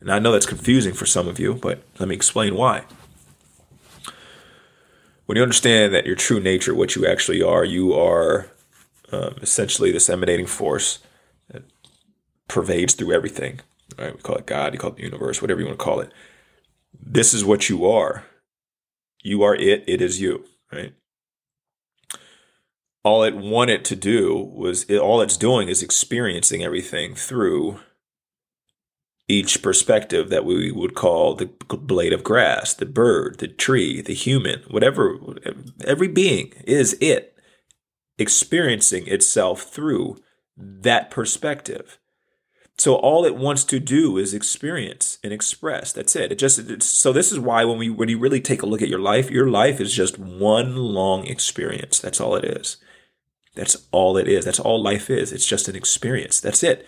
And 0.00 0.10
I 0.10 0.18
know 0.18 0.32
that's 0.32 0.46
confusing 0.46 0.92
for 0.92 1.06
some 1.06 1.28
of 1.28 1.38
you, 1.38 1.54
but 1.54 1.82
let 1.98 2.08
me 2.08 2.14
explain 2.14 2.56
why. 2.56 2.84
When 5.26 5.36
you 5.36 5.42
understand 5.42 5.94
that 5.94 6.04
your 6.04 6.16
true 6.16 6.40
nature, 6.40 6.74
what 6.74 6.94
you 6.94 7.06
actually 7.06 7.40
are, 7.42 7.64
you 7.64 7.94
are 7.94 8.50
um, 9.12 9.36
essentially 9.40 9.90
this 9.90 10.10
emanating 10.10 10.46
force 10.46 10.98
that 11.48 11.62
pervades 12.48 12.94
through 12.94 13.12
everything. 13.12 13.60
Right? 13.98 14.14
We 14.14 14.20
call 14.20 14.36
it 14.36 14.46
God, 14.46 14.74
you 14.74 14.78
call 14.78 14.90
it 14.90 14.96
the 14.96 15.04
universe, 15.04 15.40
whatever 15.40 15.60
you 15.60 15.66
want 15.66 15.78
to 15.78 15.84
call 15.84 16.00
it. 16.00 16.12
This 17.00 17.32
is 17.32 17.44
what 17.44 17.68
you 17.68 17.86
are. 17.86 18.26
You 19.22 19.42
are 19.42 19.54
it, 19.54 19.84
it 19.86 20.02
is 20.02 20.20
you, 20.20 20.44
right? 20.70 20.92
All 23.04 23.22
it 23.22 23.36
wanted 23.36 23.84
to 23.84 23.94
do 23.94 24.34
was 24.34 24.84
it, 24.84 24.98
all 24.98 25.20
it's 25.20 25.36
doing 25.36 25.68
is 25.68 25.82
experiencing 25.82 26.64
everything 26.64 27.14
through 27.14 27.78
each 29.28 29.62
perspective 29.62 30.30
that 30.30 30.44
we 30.44 30.72
would 30.72 30.94
call 30.94 31.34
the 31.34 31.46
blade 31.68 32.12
of 32.12 32.24
grass, 32.24 32.74
the 32.74 32.86
bird, 32.86 33.38
the 33.38 33.48
tree, 33.48 34.00
the 34.00 34.14
human, 34.14 34.62
whatever, 34.70 35.18
every 35.84 36.08
being 36.08 36.52
is 36.66 36.96
it 37.00 37.38
experiencing 38.18 39.06
itself 39.06 39.62
through 39.62 40.16
that 40.56 41.10
perspective. 41.10 41.98
So 42.76 42.96
all 42.96 43.24
it 43.24 43.36
wants 43.36 43.64
to 43.64 43.78
do 43.78 44.18
is 44.18 44.34
experience 44.34 45.18
and 45.22 45.32
express. 45.32 45.92
That's 45.92 46.16
it. 46.16 46.32
It 46.32 46.38
just 46.38 46.82
so 46.82 47.12
this 47.12 47.30
is 47.30 47.38
why 47.38 47.64
when 47.64 47.78
we 47.78 47.88
when 47.88 48.08
you 48.08 48.18
really 48.18 48.40
take 48.40 48.62
a 48.62 48.66
look 48.66 48.82
at 48.82 48.88
your 48.88 48.98
life, 48.98 49.30
your 49.30 49.48
life 49.48 49.80
is 49.80 49.94
just 49.94 50.18
one 50.18 50.74
long 50.74 51.24
experience. 51.26 52.00
That's 52.00 52.20
all 52.20 52.34
it 52.34 52.44
is. 52.44 52.78
That's 53.54 53.86
all 53.92 54.16
it 54.16 54.28
is. 54.28 54.44
That's 54.44 54.60
all 54.60 54.82
life 54.82 55.10
is. 55.10 55.32
It's 55.32 55.46
just 55.46 55.68
an 55.68 55.76
experience. 55.76 56.40
That's 56.40 56.62
it. 56.62 56.86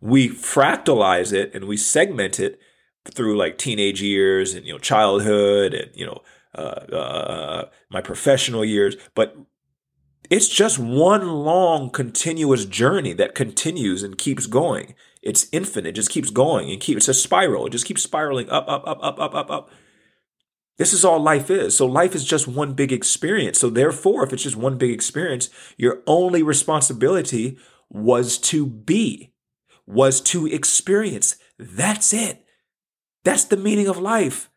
We 0.00 0.28
fractalize 0.28 1.32
it 1.32 1.54
and 1.54 1.66
we 1.66 1.76
segment 1.76 2.40
it 2.40 2.60
through 3.04 3.36
like 3.36 3.58
teenage 3.58 4.02
years 4.02 4.54
and 4.54 4.66
you 4.66 4.72
know 4.72 4.78
childhood 4.78 5.74
and 5.74 5.90
you 5.94 6.06
know 6.06 6.22
uh, 6.54 6.94
uh, 6.94 7.68
my 7.90 8.00
professional 8.00 8.64
years, 8.64 8.96
but 9.14 9.36
it's 10.30 10.48
just 10.48 10.78
one 10.78 11.26
long 11.28 11.90
continuous 11.90 12.64
journey 12.64 13.12
that 13.14 13.34
continues 13.34 14.02
and 14.02 14.18
keeps 14.18 14.46
going. 14.46 14.94
It's 15.22 15.46
infinite, 15.52 15.90
it 15.90 15.92
just 15.92 16.10
keeps 16.10 16.30
going 16.30 16.70
and 16.70 16.80
keep. 16.80 16.96
It's 16.96 17.08
a 17.08 17.14
spiral. 17.14 17.66
It 17.66 17.70
just 17.70 17.86
keeps 17.86 18.02
spiraling 18.02 18.48
up, 18.50 18.66
up, 18.68 18.86
up, 18.86 18.98
up, 19.02 19.18
up, 19.20 19.34
up, 19.34 19.50
up. 19.50 19.70
This 20.78 20.92
is 20.92 21.04
all 21.04 21.20
life 21.20 21.50
is. 21.50 21.76
So 21.76 21.86
life 21.86 22.14
is 22.14 22.24
just 22.24 22.46
one 22.46 22.72
big 22.72 22.92
experience. 22.92 23.58
So 23.58 23.68
therefore, 23.68 24.24
if 24.24 24.32
it's 24.32 24.44
just 24.44 24.56
one 24.56 24.78
big 24.78 24.92
experience, 24.92 25.50
your 25.76 26.02
only 26.06 26.42
responsibility 26.42 27.58
was 27.90 28.38
to 28.38 28.64
be, 28.64 29.32
was 29.86 30.20
to 30.20 30.46
experience. 30.46 31.36
That's 31.58 32.12
it. 32.12 32.44
That's 33.24 33.44
the 33.44 33.56
meaning 33.56 33.88
of 33.88 33.98
life. 33.98 34.50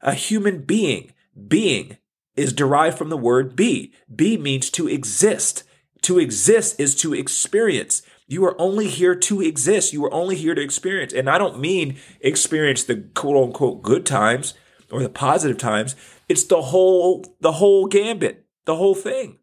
A 0.00 0.14
human 0.14 0.62
being, 0.62 1.12
being 1.48 1.98
is 2.36 2.52
derived 2.52 2.96
from 2.96 3.08
the 3.08 3.16
word 3.16 3.56
be. 3.56 3.92
Be 4.14 4.36
means 4.36 4.70
to 4.70 4.88
exist. 4.88 5.64
To 6.02 6.18
exist 6.20 6.78
is 6.78 6.94
to 6.96 7.12
experience. 7.12 8.02
You 8.28 8.44
are 8.44 8.60
only 8.60 8.88
here 8.88 9.16
to 9.16 9.42
exist. 9.42 9.92
You 9.92 10.04
are 10.04 10.14
only 10.14 10.36
here 10.36 10.54
to 10.54 10.62
experience. 10.62 11.12
And 11.12 11.28
I 11.28 11.38
don't 11.38 11.58
mean 11.58 11.98
experience 12.20 12.84
the 12.84 13.08
quote 13.14 13.48
unquote 13.48 13.82
good 13.82 14.06
times 14.06 14.54
or 14.94 15.02
the 15.02 15.08
positive 15.08 15.58
times. 15.58 15.96
It's 16.28 16.44
the 16.44 16.62
whole 16.62 17.24
the 17.40 17.52
whole 17.52 17.86
gambit, 17.86 18.46
the 18.64 18.76
whole 18.76 18.94
thing. 18.94 19.40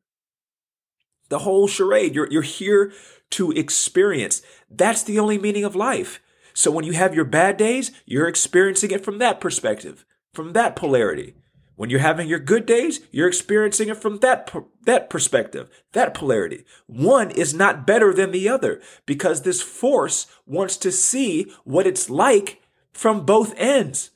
The 1.28 1.40
whole 1.40 1.68
charade. 1.68 2.16
You're 2.16 2.32
you're 2.32 2.42
here 2.42 2.94
to 3.32 3.52
experience. 3.52 4.42
That's 4.70 5.04
the 5.04 5.20
only 5.20 5.38
meaning 5.38 5.66
of 5.66 5.76
life. 5.76 6.22
So 6.54 6.72
when 6.72 6.86
you 6.86 6.94
have 6.94 7.14
your 7.14 7.26
bad 7.26 7.58
days, 7.58 7.92
you're 8.06 8.30
experiencing 8.30 8.92
it 8.92 9.04
from 9.04 9.18
that 9.18 9.42
perspective, 9.42 10.06
from 10.34 10.54
that 10.54 10.76
polarity. 10.76 11.36
When 11.76 11.90
you're 11.90 12.00
having 12.00 12.30
your 12.30 12.40
good 12.40 12.66
days, 12.66 13.02
you're 13.12 13.28
experiencing 13.28 13.90
it 13.90 13.98
from 13.98 14.20
that 14.20 14.54
that 14.86 15.10
perspective, 15.10 15.70
that 15.92 16.14
polarity. 16.14 16.64
One 16.88 17.30
is 17.30 17.54
not 17.54 17.86
better 17.86 18.14
than 18.14 18.32
the 18.32 18.48
other 18.48 18.82
because 19.06 19.42
this 19.42 19.62
force 19.62 20.28
wants 20.46 20.78
to 20.78 20.94
see 20.94 21.52
what 21.66 21.88
it's 21.88 22.10
like 22.10 22.62
from 22.94 23.26
both 23.26 23.54
ends 23.58 24.12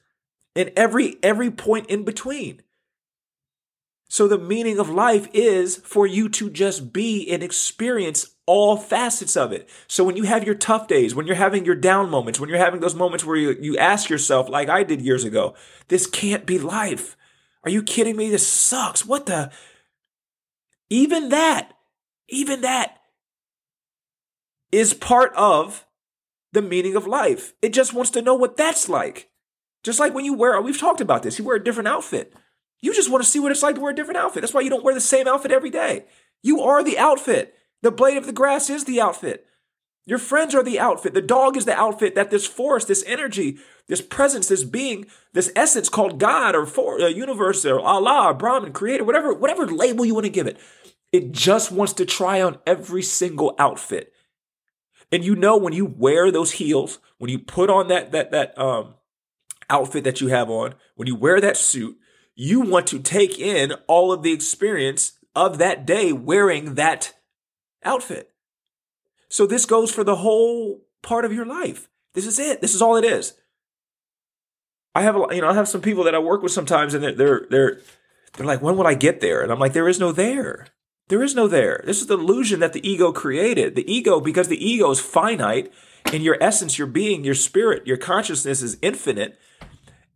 and 0.56 0.72
every 0.76 1.18
every 1.22 1.52
point 1.52 1.88
in 1.88 2.04
between. 2.04 2.62
So 4.08 4.28
the 4.28 4.38
meaning 4.38 4.80
of 4.80 4.90
life 4.90 5.28
is 5.34 5.78
for 5.78 6.06
you 6.06 6.30
to 6.30 6.50
just 6.50 6.94
be 6.94 7.30
and 7.30 7.42
experience 7.42 8.36
all 8.46 8.78
facets 8.78 9.36
of 9.36 9.52
it. 9.52 9.68
So 9.88 10.04
when 10.04 10.16
you 10.16 10.24
have 10.24 10.44
your 10.44 10.56
tough 10.56 10.88
days, 10.88 11.16
when 11.16 11.26
you're 11.26 11.36
having 11.36 11.66
your 11.66 11.76
down 11.76 12.10
moments, 12.12 12.40
when 12.40 12.48
you're 12.48 12.60
having 12.60 12.80
those 12.80 12.94
moments 12.94 13.26
where 13.26 13.36
you, 13.36 13.58
you 13.60 13.78
ask 13.78 14.10
yourself, 14.10 14.48
like 14.48 14.70
I 14.70 14.84
did 14.84 15.02
years 15.02 15.24
ago, 15.24 15.56
this 15.88 16.06
can't 16.06 16.46
be 16.46 16.60
life. 16.60 17.18
Are 17.64 17.72
you 17.72 17.82
kidding 17.82 18.16
me? 18.16 18.30
This 18.30 18.48
sucks. 18.48 19.06
What 19.06 19.26
the? 19.26 19.52
Even 20.90 21.30
that, 21.30 21.74
even 22.30 22.62
that 22.62 23.00
is 24.72 24.94
part 24.94 25.34
of 25.36 25.86
the 26.52 26.62
meaning 26.62 26.96
of 26.96 27.08
life. 27.08 27.54
It 27.62 27.74
just 27.74 27.94
wants 27.94 28.12
to 28.12 28.22
know 28.22 28.36
what 28.36 28.56
that's 28.56 28.88
like. 28.88 29.32
Just 29.86 30.00
like 30.00 30.16
when 30.16 30.26
you 30.26 30.34
wear, 30.34 30.60
we've 30.60 30.80
talked 30.80 31.00
about 31.00 31.22
this, 31.22 31.38
you 31.38 31.46
wear 31.46 31.58
a 31.58 31.64
different 31.64 31.88
outfit. 31.88 32.34
You 32.82 32.92
just 32.92 33.12
want 33.12 33.24
to 33.24 33.30
see 33.30 33.40
what 33.40 33.52
it's 33.52 33.62
like 33.62 33.76
to 33.76 33.82
wear 33.82 33.92
a 33.92 33.96
different 33.96 34.18
outfit. 34.18 34.42
That's 34.42 34.54
why 34.54 34.62
you 34.62 34.70
don't 34.72 34.84
wear 34.84 34.96
the 34.96 35.00
same 35.00 35.28
outfit 35.28 35.52
every 35.52 35.70
day. 35.70 36.06
You 36.42 36.62
are 36.62 36.84
the 36.84 36.98
outfit. 36.98 37.54
The 37.84 37.92
blade 37.92 38.18
of 38.18 38.26
the 38.26 38.34
grass 38.34 38.68
is 38.68 38.86
the 38.86 39.00
outfit. 39.00 39.46
Your 40.08 40.18
friends 40.18 40.56
are 40.56 40.64
the 40.64 40.80
outfit. 40.80 41.14
The 41.14 41.22
dog 41.22 41.56
is 41.56 41.66
the 41.66 41.80
outfit 41.80 42.16
that 42.16 42.32
this 42.32 42.48
force, 42.48 42.86
this 42.86 43.04
energy, 43.06 43.60
this 43.88 44.02
presence, 44.02 44.48
this 44.48 44.64
being, 44.64 45.06
this 45.34 45.52
essence 45.56 45.88
called 45.88 46.20
God 46.20 46.56
or 46.56 46.66
for, 46.66 47.00
uh, 47.00 47.08
universe 47.08 47.64
or 47.64 47.80
Allah, 47.80 48.30
or 48.30 48.34
Brahman, 48.34 48.74
creator, 48.74 49.04
whatever, 49.04 49.36
whatever 49.36 49.68
label 49.68 50.04
you 50.04 50.16
want 50.16 50.26
to 50.26 50.32
give 50.32 50.48
it. 50.48 50.58
It 51.12 51.32
just 51.32 51.72
wants 51.72 51.94
to 51.94 52.06
try 52.06 52.42
on 52.42 52.58
every 52.66 53.04
single 53.04 53.54
outfit. 53.60 54.12
And 55.12 55.24
you 55.24 55.36
know 55.36 55.58
when 55.58 55.74
you 55.74 55.86
wear 55.86 56.32
those 56.32 56.54
heels, 56.54 56.98
when 57.20 57.30
you 57.30 57.38
put 57.38 57.70
on 57.70 57.88
that 57.90 58.12
that 58.14 58.32
that 58.32 58.58
um 58.58 58.96
outfit 59.70 60.04
that 60.04 60.22
you 60.22 60.28
have 60.28 60.50
on, 60.50 60.76
when 60.96 61.08
you 61.08 61.16
wear 61.16 61.42
that 61.42 61.58
suit, 61.58 61.98
you 62.36 62.62
want 62.62 62.88
to 62.88 63.00
take 63.00 63.40
in 63.40 63.74
all 63.88 64.12
of 64.12 64.24
the 64.24 64.34
experience 64.34 65.14
of 65.36 65.58
that 65.58 65.86
day 65.86 66.12
wearing 66.12 66.76
that 66.76 67.14
outfit. 67.84 68.32
So 69.30 69.46
this 69.46 69.66
goes 69.66 69.92
for 69.92 70.04
the 70.04 70.18
whole 70.18 70.86
part 71.02 71.26
of 71.26 71.34
your 71.34 71.46
life. 71.46 71.90
This 72.14 72.26
is 72.26 72.40
it. 72.40 72.62
This 72.62 72.74
is 72.74 72.82
all 72.82 72.96
it 72.96 73.06
is. 73.06 73.34
I 74.94 75.02
have 75.02 75.16
a, 75.16 75.28
you 75.36 75.42
know 75.42 75.50
I 75.50 75.54
have 75.54 75.68
some 75.68 75.82
people 75.82 76.06
that 76.06 76.16
I 76.16 76.20
work 76.20 76.42
with 76.42 76.54
sometimes, 76.54 76.94
and 76.94 77.04
they're 77.04 77.16
they're 77.16 77.48
they're, 77.50 77.82
they're 78.34 78.46
like, 78.46 78.62
when 78.62 78.78
will 78.78 78.88
I 78.88 78.94
get 78.94 79.20
there? 79.20 79.42
And 79.42 79.52
I'm 79.52 79.60
like, 79.60 79.74
there 79.74 79.90
is 79.90 80.00
no 80.00 80.12
there. 80.12 80.68
There 81.08 81.22
is 81.22 81.36
no 81.36 81.48
there. 81.48 81.84
This 81.86 82.02
is 82.02 82.08
the 82.08 82.18
illusion 82.18 82.62
that 82.62 82.74
the 82.74 82.88
ego 82.88 83.12
created. 83.12 83.76
The 83.76 83.92
ego, 83.92 84.20
because 84.20 84.48
the 84.48 84.66
ego 84.66 84.90
is 84.90 85.00
finite, 85.00 85.72
in 86.14 86.22
your 86.22 86.38
essence, 86.42 86.78
your 86.78 86.88
being, 86.88 87.24
your 87.24 87.36
spirit, 87.36 87.86
your 87.88 87.98
consciousness 87.98 88.62
is 88.62 88.78
infinite. 88.82 89.40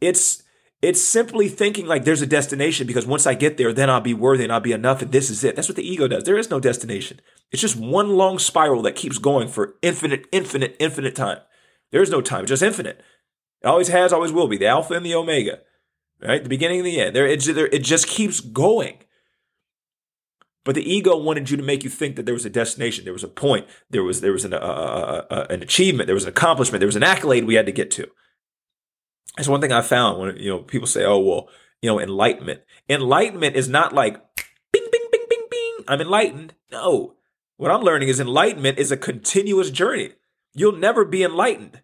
It's 0.01 0.43
it's 0.81 1.03
simply 1.03 1.49
thinking 1.49 1.87
like 1.87 2.05
there's 2.05 2.21
a 2.21 2.27
destination 2.27 2.87
because 2.87 3.05
once 3.05 3.27
I 3.27 3.33
get 3.33 3.57
there, 3.57 3.73
then 3.73 3.89
I'll 3.89 3.99
be 3.99 4.13
worthy 4.13 4.45
and 4.45 4.53
I'll 4.53 4.61
be 4.61 4.71
enough, 4.71 5.01
and 5.01 5.11
this 5.11 5.29
is 5.29 5.43
it. 5.43 5.55
That's 5.55 5.67
what 5.67 5.75
the 5.75 5.87
ego 5.87 6.07
does. 6.07 6.23
There 6.23 6.37
is 6.37 6.49
no 6.49 6.59
destination. 6.59 7.19
It's 7.51 7.61
just 7.61 7.75
one 7.75 8.09
long 8.15 8.39
spiral 8.39 8.81
that 8.83 8.95
keeps 8.95 9.17
going 9.17 9.49
for 9.49 9.75
infinite, 9.81 10.25
infinite, 10.31 10.77
infinite 10.79 11.15
time. 11.15 11.39
There 11.91 12.01
is 12.01 12.09
no 12.09 12.21
time, 12.21 12.45
just 12.45 12.63
infinite. 12.63 13.01
It 13.61 13.67
always 13.67 13.89
has, 13.89 14.13
always 14.13 14.31
will 14.31 14.47
be. 14.47 14.57
The 14.57 14.67
alpha 14.67 14.93
and 14.93 15.05
the 15.05 15.15
omega, 15.15 15.59
right? 16.21 16.41
The 16.41 16.49
beginning 16.49 16.79
and 16.79 16.87
the 16.87 17.01
end. 17.01 17.15
There, 17.15 17.27
it, 17.27 17.45
it 17.45 17.83
just 17.83 18.07
keeps 18.07 18.39
going. 18.39 18.99
But 20.65 20.75
the 20.75 20.91
ego 20.93 21.17
wanted 21.17 21.49
you 21.49 21.57
to 21.57 21.63
make 21.63 21.83
you 21.83 21.89
think 21.89 22.15
that 22.15 22.25
there 22.25 22.33
was 22.33 22.45
a 22.45 22.49
destination, 22.49 23.05
there 23.05 23.13
was 23.13 23.23
a 23.23 23.29
point, 23.29 23.67
there 23.89 24.03
was 24.03 24.21
there 24.21 24.33
was 24.33 24.45
an, 24.45 24.53
uh, 24.53 24.57
uh, 24.57 25.25
uh, 25.29 25.47
an 25.49 25.61
achievement, 25.61 26.07
there 26.07 26.15
was 26.15 26.25
an 26.25 26.29
accomplishment, 26.29 26.79
there 26.79 26.87
was 26.87 26.97
an 26.97 27.03
accolade 27.03 27.45
we 27.45 27.55
had 27.55 27.65
to 27.65 27.71
get 27.71 27.91
to. 27.91 28.07
That's 29.37 29.47
one 29.47 29.61
thing 29.61 29.71
I 29.71 29.81
found 29.81 30.19
when 30.19 30.35
you 30.37 30.49
know 30.49 30.59
people 30.59 30.87
say, 30.87 31.05
"Oh, 31.05 31.19
well, 31.19 31.49
you 31.81 31.89
know, 31.89 31.99
enlightenment." 31.99 32.61
Enlightenment 32.89 33.55
is 33.55 33.69
not 33.69 33.93
like 33.93 34.15
bing, 34.73 34.85
bing, 34.91 35.07
bing, 35.11 35.25
bing, 35.29 35.45
bing. 35.49 35.85
I'm 35.87 36.01
enlightened. 36.01 36.55
No, 36.71 37.15
what 37.55 37.71
I'm 37.71 37.81
learning 37.81 38.09
is 38.09 38.19
enlightenment 38.19 38.79
is 38.79 38.91
a 38.91 38.97
continuous 38.97 39.71
journey. 39.71 40.11
You'll 40.53 40.77
never 40.77 41.05
be 41.05 41.23
enlightened. 41.23 41.81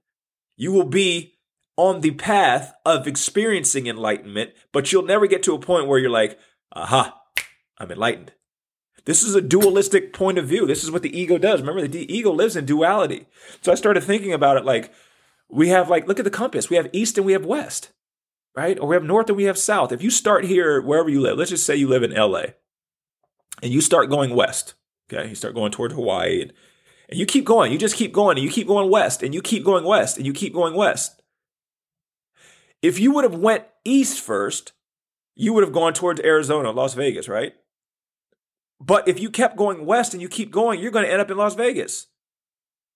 You 0.58 0.74
will 0.74 0.86
be 0.86 1.36
on 1.78 2.02
the 2.02 2.12
path 2.12 2.74
of 2.86 3.08
experiencing 3.08 3.88
enlightenment, 3.88 4.52
but 4.74 4.92
you'll 4.92 5.04
never 5.04 5.28
get 5.28 5.44
to 5.44 5.56
a 5.56 5.60
point 5.60 5.88
where 5.88 6.00
you're 6.00 6.10
like, 6.10 6.38
"Aha, 6.74 7.18
I'm 7.78 7.92
enlightened." 7.92 8.34
This 9.06 9.24
is 9.24 9.36
a 9.36 9.42
dualistic 9.42 10.14
point 10.14 10.38
of 10.38 10.48
view. 10.48 10.66
This 10.66 10.84
is 10.84 10.92
what 10.92 11.04
the 11.04 11.18
ego 11.18 11.38
does. 11.38 11.62
Remember, 11.62 11.88
the 11.88 12.14
ego 12.14 12.32
lives 12.32 12.56
in 12.56 12.66
duality. 12.66 13.28
So 13.62 13.72
I 13.72 13.76
started 13.76 14.04
thinking 14.04 14.34
about 14.34 14.58
it 14.58 14.66
like, 14.66 14.92
we 15.50 15.70
have 15.70 15.90
like 15.90 16.08
look 16.08 16.20
at 16.20 16.26
the 16.26 16.32
compass. 16.32 16.70
We 16.70 16.76
have 16.78 16.90
east 16.92 17.18
and 17.18 17.26
we 17.26 17.34
have 17.34 17.46
west 17.46 17.92
right? 18.56 18.80
Or 18.80 18.88
we 18.88 18.96
have 18.96 19.04
north 19.04 19.28
and 19.28 19.38
we 19.38 19.44
have 19.44 19.58
south. 19.58 19.92
If 19.92 20.02
you 20.02 20.10
start 20.10 20.46
here 20.46 20.82
wherever 20.82 21.10
you 21.10 21.22
live 21.22 21.38
let's 21.38 21.52
just 21.52 21.66
say 21.66 21.76
you 21.76 21.88
live 21.88 22.04
in 22.04 22.12
la 22.12 22.44
and 23.62 23.72
you 23.72 23.82
start 23.82 24.10
going 24.10 24.36
west 24.36 24.74
okay? 25.12 25.30
You 25.30 25.36
start 25.36 25.54
going 25.54 25.72
toward 25.72 25.92
hawaii 25.92 26.42
and, 26.42 26.54
and 27.10 27.20
you 27.20 27.26
keep 27.26 27.46
going. 27.46 27.72
You 27.72 27.78
just 27.78 27.96
keep 27.96 28.12
going 28.12 28.38
and 28.38 28.44
you 28.44 28.52
keep 28.52 28.68
going 28.68 28.90
west 28.90 29.22
and 29.22 29.34
you 29.34 29.42
keep 29.42 29.64
going 29.64 29.84
west 29.84 30.18
and 30.18 30.26
you 30.26 30.34
keep 30.34 30.54
going 30.54 30.74
west. 30.74 31.22
If 32.82 33.00
you 33.00 33.12
would 33.12 33.24
have 33.24 33.36
went 33.36 33.66
east 33.84 34.20
first 34.20 34.72
you 35.36 35.54
would 35.54 35.64
have 35.64 35.74
gone 35.74 35.94
towards 35.94 36.22
arizona 36.22 36.72
las 36.72 36.94
vegas 36.94 37.28
right 37.28 37.54
but 38.80 39.08
if 39.08 39.20
you 39.20 39.30
kept 39.30 39.58
going 39.58 39.86
west 39.86 40.14
and 40.14 40.22
you 40.22 40.30
keep 40.30 40.52
going 40.52 40.80
you're 40.80 40.92
going 40.92 41.06
to 41.06 41.12
end 41.12 41.22
up 41.22 41.32
in 41.32 41.38
las 41.38 41.56
vegas 41.56 42.08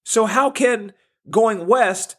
so 0.04 0.26
how 0.26 0.50
can 0.50 0.94
going 1.30 1.68
west 1.68 2.16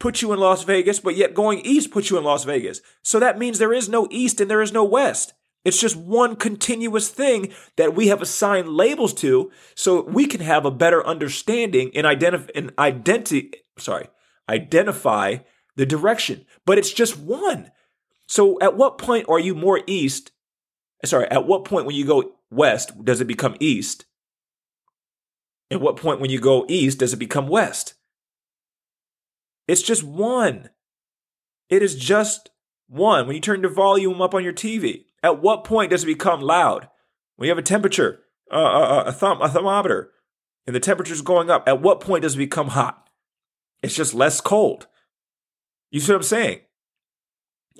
put 0.00 0.22
you 0.22 0.32
in 0.32 0.40
Las 0.40 0.64
Vegas, 0.64 0.98
but 0.98 1.14
yet 1.14 1.34
going 1.34 1.60
east 1.60 1.92
puts 1.92 2.10
you 2.10 2.18
in 2.18 2.24
Las 2.24 2.42
Vegas. 2.44 2.80
So 3.02 3.20
that 3.20 3.38
means 3.38 3.58
there 3.58 3.72
is 3.72 3.88
no 3.88 4.08
east 4.10 4.40
and 4.40 4.50
there 4.50 4.62
is 4.62 4.72
no 4.72 4.82
west. 4.82 5.34
It's 5.64 5.78
just 5.78 5.94
one 5.94 6.36
continuous 6.36 7.10
thing 7.10 7.52
that 7.76 7.94
we 7.94 8.08
have 8.08 8.22
assigned 8.22 8.70
labels 8.70 9.12
to 9.14 9.52
so 9.74 10.02
we 10.02 10.26
can 10.26 10.40
have 10.40 10.64
a 10.64 10.70
better 10.70 11.06
understanding 11.06 11.90
and 11.94 12.06
identify 12.06 12.50
and 12.54 12.72
identity 12.78 13.52
sorry, 13.78 14.08
identify 14.48 15.36
the 15.76 15.86
direction. 15.86 16.46
But 16.64 16.78
it's 16.78 16.92
just 16.92 17.18
one. 17.18 17.70
So 18.26 18.58
at 18.60 18.76
what 18.76 18.96
point 18.96 19.28
are 19.28 19.38
you 19.38 19.54
more 19.54 19.82
east? 19.86 20.32
Sorry, 21.04 21.30
at 21.30 21.46
what 21.46 21.66
point 21.66 21.86
when 21.86 21.94
you 21.94 22.06
go 22.06 22.32
west 22.50 23.04
does 23.04 23.20
it 23.20 23.26
become 23.26 23.56
east? 23.60 24.04
At 25.70 25.80
what 25.80 25.96
point 25.96 26.20
when 26.20 26.30
you 26.30 26.40
go 26.40 26.66
east 26.68 26.98
does 26.98 27.12
it 27.12 27.18
become 27.18 27.46
west? 27.46 27.94
It's 29.68 29.82
just 29.82 30.02
one. 30.02 30.70
It 31.68 31.82
is 31.82 31.94
just 31.94 32.50
one. 32.88 33.26
When 33.26 33.36
you 33.36 33.40
turn 33.40 33.62
the 33.62 33.68
volume 33.68 34.20
up 34.20 34.34
on 34.34 34.42
your 34.42 34.52
TV, 34.52 35.04
at 35.22 35.40
what 35.40 35.64
point 35.64 35.90
does 35.90 36.02
it 36.02 36.06
become 36.06 36.40
loud? 36.40 36.88
When 37.36 37.46
you 37.46 37.50
have 37.50 37.58
a 37.58 37.62
temperature, 37.62 38.20
uh, 38.50 38.56
uh, 38.56 39.04
a, 39.06 39.12
thumb, 39.12 39.40
a 39.40 39.48
thermometer, 39.48 40.10
and 40.66 40.74
the 40.74 40.80
temperature 40.80 41.14
is 41.14 41.22
going 41.22 41.50
up, 41.50 41.68
at 41.68 41.80
what 41.80 42.00
point 42.00 42.22
does 42.22 42.34
it 42.34 42.38
become 42.38 42.68
hot? 42.68 43.08
It's 43.82 43.94
just 43.94 44.12
less 44.12 44.40
cold. 44.40 44.88
You 45.90 46.00
see 46.00 46.12
what 46.12 46.18
I'm 46.18 46.22
saying? 46.24 46.60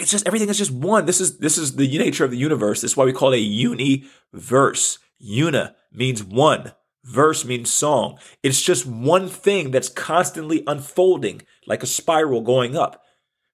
It's 0.00 0.10
just 0.10 0.26
everything 0.26 0.48
is 0.48 0.58
just 0.58 0.70
one. 0.70 1.06
This 1.06 1.20
is 1.20 1.38
this 1.38 1.58
is 1.58 1.76
the 1.76 1.98
nature 1.98 2.24
of 2.24 2.30
the 2.30 2.36
universe. 2.36 2.80
This 2.80 2.92
is 2.92 2.96
why 2.96 3.04
we 3.04 3.12
call 3.12 3.32
it 3.32 3.36
a 3.36 3.40
universe. 3.40 4.98
Una 5.22 5.76
means 5.92 6.22
one. 6.24 6.72
Verse 7.04 7.44
means 7.44 7.72
song. 7.72 8.18
It's 8.42 8.60
just 8.60 8.86
one 8.86 9.28
thing 9.28 9.70
that's 9.70 9.88
constantly 9.88 10.62
unfolding 10.66 11.42
like 11.66 11.82
a 11.82 11.86
spiral 11.86 12.42
going 12.42 12.76
up, 12.76 13.02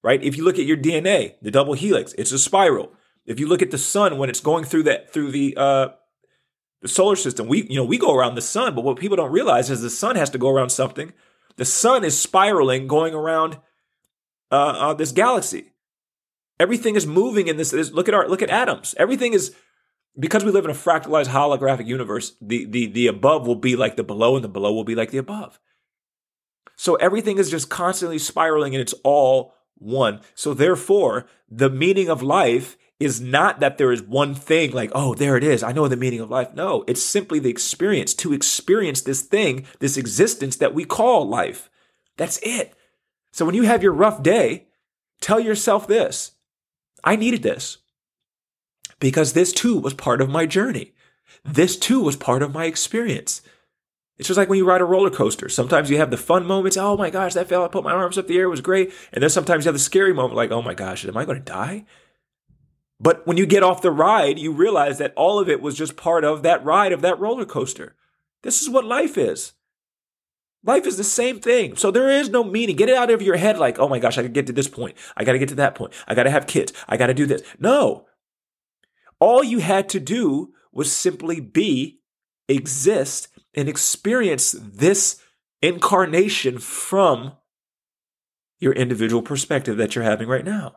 right? 0.03 0.23
If 0.23 0.37
you 0.37 0.45
look 0.45 0.59
at 0.59 0.65
your 0.67 0.77
DNA, 0.77 1.35
the 1.43 1.53
double 1.53 1.75
helix, 1.75 2.13
it's 2.19 2.33
a 2.33 2.39
spiral. 2.39 2.93
If 3.25 3.39
you 3.39 3.47
look 3.47 3.63
at 3.63 3.71
the 3.71 3.79
sun 3.79 4.19
when 4.19 4.31
it's 4.31 4.41
going 4.41 4.65
through 4.65 4.85
that 4.85 5.13
through 5.13 5.31
the 5.31 5.57
uh, 5.57 5.89
the 6.83 6.89
solar 6.89 7.17
system, 7.17 7.47
we 7.47 7.67
you 7.69 7.77
know 7.77 7.85
we 7.85 7.99
go 7.99 8.15
around 8.15 8.35
the 8.35 8.43
sun, 8.43 8.75
but 8.75 8.85
what 8.85 8.99
people 8.99 9.17
don't 9.17 9.33
realize 9.33 9.71
is 9.71 9.81
the 9.81 9.91
sun 9.91 10.17
has 10.17 10.31
to 10.31 10.39
go 10.39 10.51
around 10.51 10.71
something. 10.71 11.13
The 11.57 11.65
sun 11.65 12.05
is 12.05 12.19
spiraling, 12.19 12.87
going 12.87 13.15
around 13.15 13.59
uh, 14.51 14.91
uh, 14.91 14.95
this 14.95 15.13
galaxy. 15.13 15.73
Everything 16.59 16.97
is 16.97 17.07
moving 17.07 17.49
in 17.49 17.57
this, 17.57 17.71
this. 17.71 17.93
Look 17.93 18.09
at 18.09 18.15
our 18.15 18.29
look 18.29 18.43
at 18.43 18.51
atoms. 18.51 18.95
Everything 18.99 19.35
is 19.35 19.55
because 20.19 20.45
we 20.45 20.51
live 20.51 20.65
in 20.65 20.71
a 20.71 20.75
fractalized 20.75 21.29
holographic 21.29 21.87
universe, 21.87 22.37
the, 22.41 22.65
the, 22.65 22.87
the 22.87 23.07
above 23.07 23.47
will 23.47 23.57
be 23.57 23.77
like 23.77 23.97
the 23.97 24.05
below 24.05 24.35
and 24.35 24.45
the 24.45 24.49
below 24.49 24.73
will 24.73 24.85
be 24.85 24.95
like 24.95 25.11
the 25.11 25.19
above. 25.19 25.61
So 26.75 26.95
everything 26.97 27.39
is 27.39 27.51
just 27.51 27.71
constantly 27.71 28.19
spiraling 28.19 28.75
and 28.75 28.81
it's 28.81 28.95
all 29.05 29.55
one. 29.79 30.21
So 30.35 30.55
therefore, 30.55 31.27
the 31.51 31.71
meaning 31.71 32.09
of 32.09 32.23
life 32.23 32.77
is 32.99 33.21
not 33.21 33.61
that 33.61 33.77
there 33.77 33.93
is 33.93 34.03
one 34.03 34.35
thing 34.35 34.73
like, 34.73 34.91
oh, 34.95 35.15
there 35.15 35.37
it 35.37 35.45
is. 35.45 35.63
I 35.63 35.73
know 35.73 35.87
the 35.87 35.97
meaning 35.97 36.21
of 36.21 36.31
life. 36.31 36.55
No, 36.55 36.85
it's 36.87 37.03
simply 37.03 37.39
the 37.39 37.51
experience 37.51 38.15
to 38.15 38.33
experience 38.33 39.03
this 39.03 39.21
thing, 39.21 39.67
this 39.81 39.99
existence 39.99 40.57
that 40.57 40.75
we 40.75 40.85
call 40.85 41.29
life. 41.29 41.69
That's 42.17 42.39
it. 42.43 42.75
So 43.33 43.45
when 43.45 43.55
you 43.55 43.65
have 43.65 43.83
your 43.83 43.93
rough 43.93 44.23
day, 44.23 44.69
tell 45.21 45.41
yourself 45.41 45.87
this 45.87 46.33
I 47.07 47.17
needed 47.17 47.43
this. 47.43 47.79
because 49.01 49.33
this 49.33 49.53
too 49.53 49.79
was 49.79 49.95
part 49.95 50.21
of 50.21 50.31
my 50.31 50.47
journey. 50.47 50.93
This 51.45 51.77
too 51.77 52.01
was 52.01 52.17
part 52.17 52.43
of 52.43 52.55
my 52.55 52.65
experience. 52.65 53.43
It's 54.19 54.29
just 54.29 54.39
like 54.39 54.49
when 54.49 54.59
you 54.59 54.67
ride 54.67 54.81
a 54.81 54.85
roller 54.85 55.11
coaster. 55.11 55.49
Sometimes 55.49 55.91
you 55.91 55.99
have 55.99 56.11
the 56.11 56.17
fun 56.17 56.47
moments. 56.47 56.77
Oh 56.79 56.97
my 56.97 57.11
gosh, 57.11 57.35
that 57.35 57.49
fell. 57.49 57.65
I 57.65 57.69
put 57.69 57.85
my 57.85 57.93
arms 57.93 58.17
up 58.17 58.27
the 58.27 58.39
air. 58.39 58.45
It 58.45 58.49
was 58.49 58.63
great. 58.63 58.93
And 59.13 59.23
then 59.23 59.29
sometimes 59.29 59.65
you 59.65 59.69
have 59.69 59.75
the 59.75 59.79
scary 59.81 60.15
moment 60.15 60.35
like, 60.35 60.51
oh 60.51 60.63
my 60.63 60.73
gosh, 60.75 61.05
am 61.05 61.17
I 61.17 61.27
going 61.27 61.39
to 61.39 61.45
die? 61.45 61.85
But 62.99 63.27
when 63.27 63.37
you 63.37 63.45
get 63.45 63.63
off 63.63 63.83
the 63.83 63.91
ride, 63.91 64.39
you 64.39 64.53
realize 64.53 64.97
that 64.99 65.13
all 65.17 65.39
of 65.39 65.51
it 65.51 65.61
was 65.61 65.77
just 65.77 65.97
part 65.97 66.25
of 66.25 66.43
that 66.43 66.65
ride 66.65 66.93
of 66.93 67.03
that 67.03 67.21
roller 67.21 67.45
coaster. 67.45 67.95
This 68.43 68.63
is 68.63 68.71
what 68.71 68.87
life 68.87 69.19
is. 69.19 69.53
Life 70.67 70.87
is 70.87 70.97
the 70.97 71.05
same 71.05 71.39
thing. 71.39 71.77
So 71.77 71.93
there 71.93 72.11
is 72.11 72.29
no 72.29 72.43
meaning. 72.43 72.75
Get 72.75 72.89
it 72.89 72.97
out 72.97 73.11
of 73.11 73.23
your 73.23 73.37
head 73.37 73.57
like, 73.57 73.79
oh 73.79 73.89
my 73.89 74.01
gosh, 74.01 74.19
I 74.19 74.23
can 74.23 74.33
get 74.33 74.49
to 74.49 74.53
this 74.53 74.69
point. 74.69 74.97
I 75.17 75.23
got 75.23 75.33
to 75.33 75.39
get 75.39 75.49
to 75.51 75.55
that 75.55 75.77
point. 75.77 75.95
I 76.09 76.15
got 76.15 76.25
to 76.25 76.31
have 76.31 76.49
kids. 76.49 76.73
I 76.89 76.97
got 76.97 77.07
to 77.07 77.15
do 77.15 77.25
this. 77.25 77.43
No. 77.61 78.07
All 79.21 79.45
you 79.45 79.61
had 79.61 79.89
to 79.91 80.01
do 80.01 80.53
was 80.73 80.91
simply 80.93 81.41
be, 81.41 82.01
exist, 82.49 83.29
and 83.55 83.69
experience 83.69 84.57
this 84.61 85.23
incarnation 85.63 86.59
from 86.59 87.33
your 88.59 88.73
individual 88.73 89.23
perspective 89.23 89.77
that 89.77 89.95
you're 89.95 90.05
having 90.05 90.29
right 90.29 90.45
now. 90.45 90.77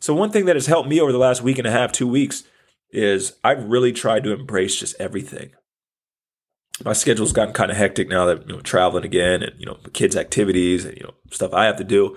So, 0.00 0.14
one 0.14 0.30
thing 0.30 0.46
that 0.46 0.56
has 0.56 0.66
helped 0.66 0.88
me 0.88 1.00
over 1.00 1.12
the 1.12 1.18
last 1.18 1.42
week 1.42 1.58
and 1.58 1.66
a 1.66 1.70
half, 1.70 1.92
two 1.92 2.08
weeks, 2.08 2.42
is 2.90 3.34
I've 3.44 3.64
really 3.64 3.92
tried 3.92 4.24
to 4.24 4.32
embrace 4.32 4.76
just 4.76 4.96
everything. 4.98 5.52
My 6.84 6.92
schedule's 6.94 7.32
gotten 7.32 7.54
kind 7.54 7.70
of 7.70 7.76
hectic 7.76 8.08
now 8.08 8.26
that 8.26 8.48
you 8.48 8.54
know 8.54 8.60
traveling 8.60 9.04
again 9.04 9.42
and 9.42 9.58
you 9.58 9.66
know 9.66 9.78
kids' 9.92 10.16
activities 10.16 10.84
and 10.84 10.96
you 10.96 11.04
know 11.04 11.14
stuff 11.30 11.52
I 11.52 11.64
have 11.66 11.76
to 11.76 11.84
do. 11.84 12.16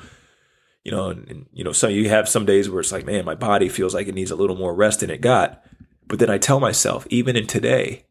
You 0.83 0.91
know, 0.91 1.09
and, 1.09 1.27
and 1.29 1.45
you 1.51 1.63
know, 1.63 1.71
so 1.71 1.87
you 1.87 2.09
have 2.09 2.29
some 2.29 2.45
days 2.45 2.69
where 2.69 2.79
it's 2.79 2.91
like, 2.91 3.07
man, 3.07 3.25
my 3.25 3.33
body 3.33 3.69
feels 3.69 3.95
like 3.95 4.07
it 4.07 4.13
needs 4.13 4.29
a 4.29 4.35
little 4.35 4.55
more 4.55 4.73
rest 4.73 4.99
than 4.99 5.09
it 5.09 5.19
got. 5.19 5.63
But 6.07 6.19
then 6.19 6.29
I 6.29 6.37
tell 6.37 6.59
myself, 6.59 7.07
even 7.09 7.35
in 7.35 7.47
today, 7.47 8.05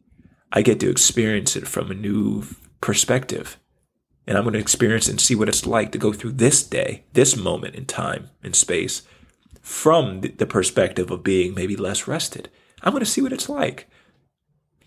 I 0.52 0.62
get 0.62 0.80
to 0.80 0.90
experience 0.90 1.54
it 1.54 1.68
from 1.68 1.90
a 1.90 1.94
new 1.94 2.44
perspective. 2.80 3.58
And 4.26 4.36
I'm 4.36 4.44
going 4.44 4.54
to 4.54 4.58
experience 4.60 5.08
and 5.08 5.20
see 5.20 5.34
what 5.34 5.48
it's 5.48 5.66
like 5.66 5.92
to 5.92 5.98
go 5.98 6.12
through 6.12 6.32
this 6.32 6.62
day, 6.62 7.04
this 7.12 7.36
moment 7.36 7.74
in 7.74 7.86
time 7.86 8.30
and 8.42 8.56
space 8.56 9.02
from 9.60 10.20
the 10.20 10.46
perspective 10.46 11.10
of 11.10 11.22
being 11.22 11.54
maybe 11.54 11.76
less 11.76 12.06
rested. 12.06 12.50
I'm 12.82 12.92
going 12.92 13.04
to 13.04 13.10
see 13.10 13.22
what 13.22 13.32
it's 13.32 13.48
like. 13.48 13.88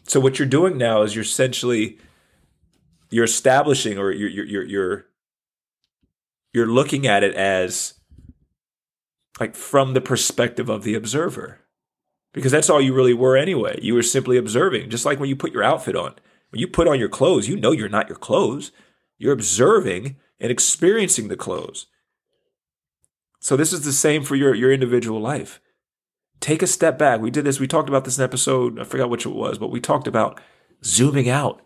So 0.07 0.19
what 0.19 0.39
you're 0.39 0.47
doing 0.47 0.77
now 0.77 1.03
is 1.03 1.15
you're 1.15 1.23
essentially 1.23 1.97
you're 3.09 3.25
establishing 3.25 3.97
or 3.97 4.11
you're 4.11 4.29
you're 4.29 4.63
you're 4.63 5.05
you're 6.53 6.67
looking 6.67 7.05
at 7.05 7.23
it 7.23 7.35
as 7.35 7.93
like 9.39 9.55
from 9.55 9.93
the 9.93 10.01
perspective 10.01 10.69
of 10.69 10.83
the 10.83 10.95
observer 10.95 11.59
because 12.33 12.51
that's 12.51 12.69
all 12.69 12.81
you 12.81 12.93
really 12.93 13.13
were 13.13 13.37
anyway. 13.37 13.79
You 13.81 13.95
were 13.95 14.03
simply 14.03 14.37
observing, 14.37 14.89
just 14.89 15.05
like 15.05 15.19
when 15.19 15.29
you 15.29 15.35
put 15.35 15.53
your 15.53 15.63
outfit 15.63 15.95
on. 15.95 16.15
When 16.51 16.59
you 16.59 16.67
put 16.67 16.87
on 16.87 16.99
your 16.99 17.09
clothes, 17.09 17.47
you 17.47 17.57
know 17.57 17.71
you're 17.71 17.89
not 17.89 18.07
your 18.07 18.17
clothes. 18.17 18.71
You're 19.17 19.33
observing 19.33 20.17
and 20.39 20.51
experiencing 20.51 21.27
the 21.27 21.35
clothes. 21.35 21.87
So 23.39 23.57
this 23.57 23.73
is 23.73 23.81
the 23.85 23.91
same 23.91 24.23
for 24.23 24.35
your, 24.35 24.53
your 24.53 24.71
individual 24.71 25.19
life. 25.19 25.59
Take 26.39 26.61
a 26.61 26.67
step 26.67 26.97
back. 26.97 27.19
We 27.19 27.31
did 27.31 27.45
this, 27.45 27.59
we 27.59 27.67
talked 27.67 27.89
about 27.89 28.05
this 28.05 28.17
in 28.17 28.23
episode, 28.23 28.79
I 28.79 28.83
forgot 28.83 29.09
which 29.09 29.25
it 29.25 29.33
was, 29.33 29.57
but 29.57 29.71
we 29.71 29.79
talked 29.79 30.07
about 30.07 30.39
zooming 30.83 31.29
out. 31.29 31.61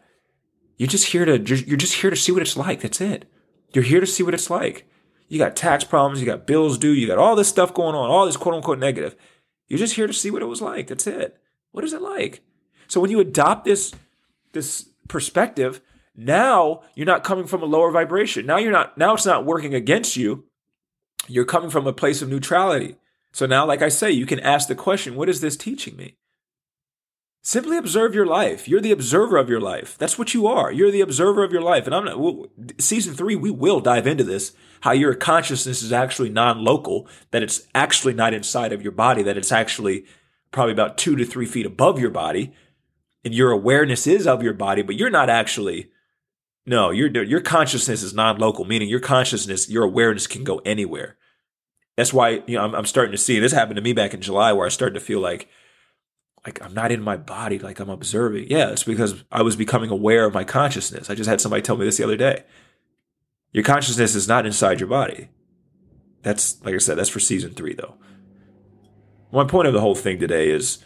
You're 0.77 0.87
just 0.87 1.07
here 1.07 1.25
to 1.25 1.37
you're 1.37 1.77
just 1.77 1.95
here 1.95 2.09
to 2.09 2.15
see 2.15 2.31
what 2.31 2.41
it's 2.41 2.57
like. 2.57 2.81
That's 2.81 3.01
it. 3.01 3.29
You're 3.73 3.83
here 3.83 3.99
to 3.99 4.07
see 4.07 4.23
what 4.23 4.33
it's 4.33 4.49
like. 4.49 4.89
You 5.27 5.37
got 5.37 5.55
tax 5.55 5.83
problems, 5.83 6.19
you 6.19 6.25
got 6.25 6.47
bills 6.47 6.77
due, 6.77 6.91
you 6.91 7.07
got 7.07 7.17
all 7.17 7.35
this 7.35 7.47
stuff 7.47 7.73
going 7.73 7.95
on, 7.95 8.09
all 8.09 8.25
this 8.25 8.37
quote 8.37 8.55
unquote 8.55 8.79
negative. 8.79 9.15
You're 9.67 9.79
just 9.79 9.95
here 9.95 10.07
to 10.07 10.13
see 10.13 10.31
what 10.31 10.41
it 10.41 10.47
was 10.47 10.61
like. 10.61 10.87
That's 10.87 11.07
it. 11.07 11.37
What 11.71 11.83
is 11.83 11.93
it 11.93 12.01
like? 12.01 12.41
So 12.87 12.99
when 12.99 13.11
you 13.11 13.19
adopt 13.19 13.65
this 13.65 13.93
this 14.53 14.89
perspective, 15.07 15.81
now 16.15 16.81
you're 16.95 17.05
not 17.05 17.23
coming 17.23 17.45
from 17.45 17.61
a 17.61 17.65
lower 17.65 17.91
vibration. 17.91 18.45
Now 18.45 18.57
you're 18.57 18.71
not 18.71 18.97
now 18.97 19.13
it's 19.13 19.25
not 19.25 19.45
working 19.45 19.73
against 19.73 20.17
you. 20.17 20.45
You're 21.27 21.45
coming 21.45 21.69
from 21.69 21.87
a 21.87 21.93
place 21.93 22.21
of 22.21 22.29
neutrality. 22.29 22.95
So 23.31 23.45
now 23.45 23.65
like 23.65 23.81
I 23.81 23.89
say, 23.89 24.11
you 24.11 24.25
can 24.25 24.39
ask 24.39 24.67
the 24.67 24.75
question, 24.75 25.15
what 25.15 25.29
is 25.29 25.41
this 25.41 25.57
teaching 25.57 25.95
me? 25.95 26.17
Simply 27.43 27.77
observe 27.77 28.13
your 28.13 28.25
life. 28.25 28.67
You're 28.67 28.81
the 28.81 28.91
observer 28.91 29.38
of 29.38 29.50
your 29.50 29.59
life. 29.59 29.97
That's 29.97 30.19
what 30.19 30.35
you 30.35 30.45
are. 30.45 30.71
You're 30.71 30.91
the 30.91 31.01
observer 31.01 31.43
of 31.43 31.51
your 31.51 31.63
life. 31.63 31.87
And 31.87 31.96
I'm 31.96 32.05
not, 32.05 32.50
season 32.79 33.15
three, 33.15 33.35
we 33.35 33.50
will 33.50 33.79
dive 33.79 34.05
into 34.05 34.24
this 34.24 34.53
how 34.81 34.91
your 34.91 35.15
consciousness 35.15 35.81
is 35.81 35.91
actually 35.91 36.29
non 36.29 36.63
local, 36.63 37.07
that 37.31 37.41
it's 37.41 37.67
actually 37.74 38.13
not 38.13 38.33
inside 38.33 38.72
of 38.72 38.83
your 38.83 38.91
body, 38.91 39.24
that 39.24 39.37
it's 39.37 39.51
actually 39.51 40.05
probably 40.51 40.74
about 40.74 41.00
two 41.00 41.15
to 41.15 41.25
three 41.25 41.48
feet 41.48 41.65
above 41.65 42.00
your 42.00 42.11
body. 42.11 42.53
And 43.24 43.33
your 43.33 43.51
awareness 43.51 44.05
is 44.05 44.27
of 44.27 44.44
your 44.44 44.53
body, 44.53 44.81
but 44.81 44.96
you're 44.96 45.11
not 45.11 45.29
actually, 45.29 45.91
no, 46.65 46.89
your, 46.89 47.24
your 47.24 47.41
consciousness 47.41 48.03
is 48.03 48.13
non 48.13 48.37
local, 48.37 48.65
meaning 48.65 48.89
your 48.89 49.00
consciousness, 49.00 49.67
your 49.67 49.83
awareness 49.83 50.27
can 50.27 50.44
go 50.44 50.59
anywhere. 50.59 51.17
That's 52.01 52.11
why, 52.11 52.42
you 52.48 52.55
know, 52.55 52.64
I'm, 52.64 52.74
I'm 52.74 52.87
starting 52.87 53.11
to 53.11 53.18
see 53.20 53.37
this 53.37 53.51
happened 53.51 53.75
to 53.75 53.81
me 53.83 53.94
back 53.94 54.16
in 54.16 54.22
July 54.22 54.53
where 54.53 54.66
I 54.66 54.70
started 54.70 54.96
to 54.96 55.00
feel 55.00 55.20
like, 55.20 55.48
like 56.44 56.59
I'm 56.59 56.74
not 56.74 56.92
in 56.92 57.00
my 57.00 57.16
body, 57.16 57.59
like 57.59 57.79
I'm 57.79 57.92
observing. 57.92 58.48
Yeah, 58.50 58.72
it's 58.72 58.83
because 58.83 59.24
I 59.31 59.44
was 59.44 59.55
becoming 59.55 59.92
aware 59.92 60.25
of 60.25 60.33
my 60.33 60.44
consciousness. 60.44 61.11
I 61.11 61.14
just 61.14 61.29
had 61.29 61.40
somebody 61.40 61.61
tell 61.61 61.77
me 61.77 61.85
this 61.85 61.98
the 61.98 62.03
other 62.03 62.18
day. 62.18 62.44
Your 63.51 63.64
consciousness 63.64 64.16
is 64.16 64.27
not 64.27 64.48
inside 64.48 64.79
your 64.79 64.90
body. 64.90 65.29
That's, 66.24 66.59
like 66.66 66.74
I 66.74 66.79
said, 66.79 66.98
that's 66.98 67.07
for 67.07 67.20
season 67.20 67.53
three, 67.53 67.75
though. 67.75 67.98
My 69.31 69.44
point 69.44 69.68
of 69.68 69.74
the 69.75 69.81
whole 69.81 69.94
thing 69.94 70.18
today 70.18 70.50
is 70.50 70.83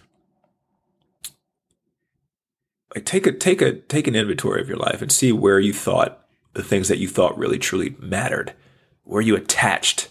like 2.94 3.06
take 3.06 3.26
a 3.26 3.32
take 3.32 3.62
a 3.62 3.72
take 3.72 4.08
an 4.08 4.18
inventory 4.18 4.60
of 4.60 4.68
your 4.68 4.80
life 4.80 5.02
and 5.02 5.14
see 5.14 5.32
where 5.32 5.62
you 5.62 5.72
thought 5.72 6.28
the 6.56 6.62
things 6.62 6.90
that 6.90 6.98
you 6.98 7.08
thought 7.08 7.38
really 7.38 7.58
truly 7.58 7.96
mattered, 8.00 8.54
where 9.06 9.22
you 9.22 9.38
attached 9.38 10.10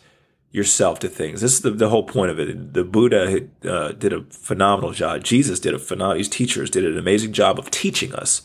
yourself 0.55 1.01
to 1.01 1.09
things. 1.09 1.41
This 1.41 1.55
is 1.55 1.61
the, 1.63 1.73
the 1.73 1.89
whole 1.89 2.05
point 2.05 2.31
of 2.31 2.39
it. 2.39 2.75
The 2.75 2.85
Buddha 2.85 3.49
uh, 3.69 3.91
did 3.91 4.13
a 4.13 4.23
phenomenal 4.31 4.93
job. 4.93 5.25
Jesus 5.25 5.59
did 5.59 5.75
a 5.75 5.81
phenomenal. 5.81 6.19
These 6.19 6.29
teachers 6.29 6.71
did 6.71 6.85
an 6.85 6.97
amazing 6.97 7.33
job 7.33 7.59
of 7.59 7.73
teaching 7.73 8.15
us. 8.15 8.43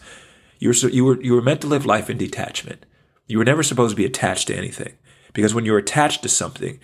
You 0.58 0.70
were 0.70 0.90
you 0.90 1.06
were 1.06 1.22
you 1.22 1.34
were 1.36 1.42
meant 1.44 1.62
to 1.62 1.68
live 1.68 1.86
life 1.86 2.10
in 2.10 2.18
detachment. 2.18 2.88
You 3.28 3.38
were 3.38 3.46
never 3.46 3.62
supposed 3.62 3.92
to 3.92 3.96
be 3.96 4.06
attached 4.06 4.48
to 4.48 4.56
anything 4.56 4.96
because 5.34 5.54
when 5.54 5.66
you're 5.66 5.78
attached 5.78 6.24
to 6.24 6.30
something, 6.30 6.80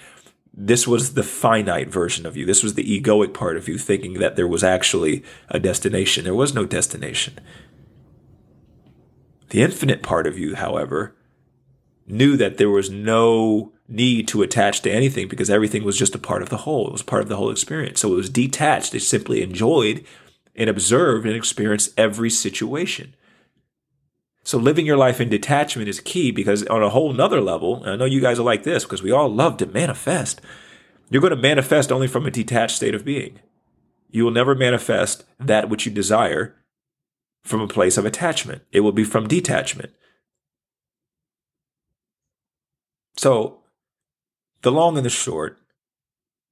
this 0.54 0.88
was 0.88 1.16
the 1.16 1.24
finite 1.24 1.90
version 1.90 2.28
of 2.28 2.38
you. 2.38 2.46
This 2.46 2.62
was 2.62 2.76
the 2.76 3.02
egoic 3.02 3.34
part 3.34 3.58
of 3.58 3.68
you 3.68 3.80
thinking 3.80 4.20
that 4.20 4.36
there 4.36 4.48
was 4.48 4.64
actually 4.64 5.24
a 5.50 5.60
destination. 5.60 6.24
There 6.24 6.36
was 6.36 6.54
no 6.54 6.66
destination. 6.66 7.40
The 9.50 9.64
infinite 9.64 10.04
part 10.04 10.28
of 10.28 10.38
you, 10.38 10.54
however, 10.54 11.15
knew 12.08 12.38
that 12.38 12.58
there 12.58 12.70
was 12.70 12.90
no 12.90 13.74
need 13.88 14.28
to 14.28 14.42
attach 14.42 14.82
to 14.82 14.92
anything 14.92 15.28
because 15.28 15.50
everything 15.50 15.84
was 15.84 15.98
just 15.98 16.16
a 16.16 16.20
part 16.20 16.42
of 16.42 16.50
the 16.50 16.58
whole. 16.58 16.88
It 16.88 16.92
was 16.92 17.02
part 17.02 17.22
of 17.22 17.30
the 17.30 17.36
whole 17.36 17.52
experience. 17.52 18.00
So 18.00 18.14
it 18.14 18.16
was 18.16 18.30
detached. 18.30 18.94
It 18.94 19.02
simply 19.02 19.42
enjoyed 19.42 20.06
and 20.56 20.70
observed 20.70 21.26
and 21.26 21.36
experienced 21.36 21.94
every 21.98 22.30
situation. 22.30 23.16
So 24.44 24.58
living 24.60 24.86
your 24.86 24.98
life 24.98 25.20
in 25.20 25.30
detachment 25.30 25.90
is 25.90 26.00
key 26.00 26.32
because 26.32 26.66
on 26.68 26.84
a 26.84 26.90
whole 26.90 27.12
nother 27.14 27.42
level, 27.42 27.82
I 27.86 27.96
know 27.96 28.06
you 28.06 28.22
guys 28.22 28.40
are 28.40 28.44
like 28.44 28.64
this 28.64 28.84
because 28.84 29.02
we 29.02 29.12
all 29.12 29.28
love 29.28 29.58
to 29.58 29.66
manifest. 29.66 30.40
You're 31.10 31.22
going 31.22 31.36
to 31.36 31.38
manifest 31.38 31.92
only 31.92 32.08
from 32.08 32.26
a 32.26 32.32
detached 32.32 32.76
state 32.76 32.96
of 32.96 33.06
being. 33.06 33.40
You 34.12 34.24
will 34.24 34.32
never 34.32 34.56
manifest 34.56 35.24
that 35.40 35.70
which 35.70 35.86
you 35.86 35.92
desire 35.92 36.56
from 37.44 37.62
a 37.62 37.68
place 37.68 37.98
of 37.98 38.06
attachment. 38.06 38.64
It 38.72 38.82
will 38.82 38.92
be 38.92 39.04
from 39.04 39.28
detachment. 39.28 39.94
So, 43.18 43.64
the 44.62 44.72
long 44.72 44.98
and 44.98 45.06
the 45.06 45.10
short, 45.10 45.58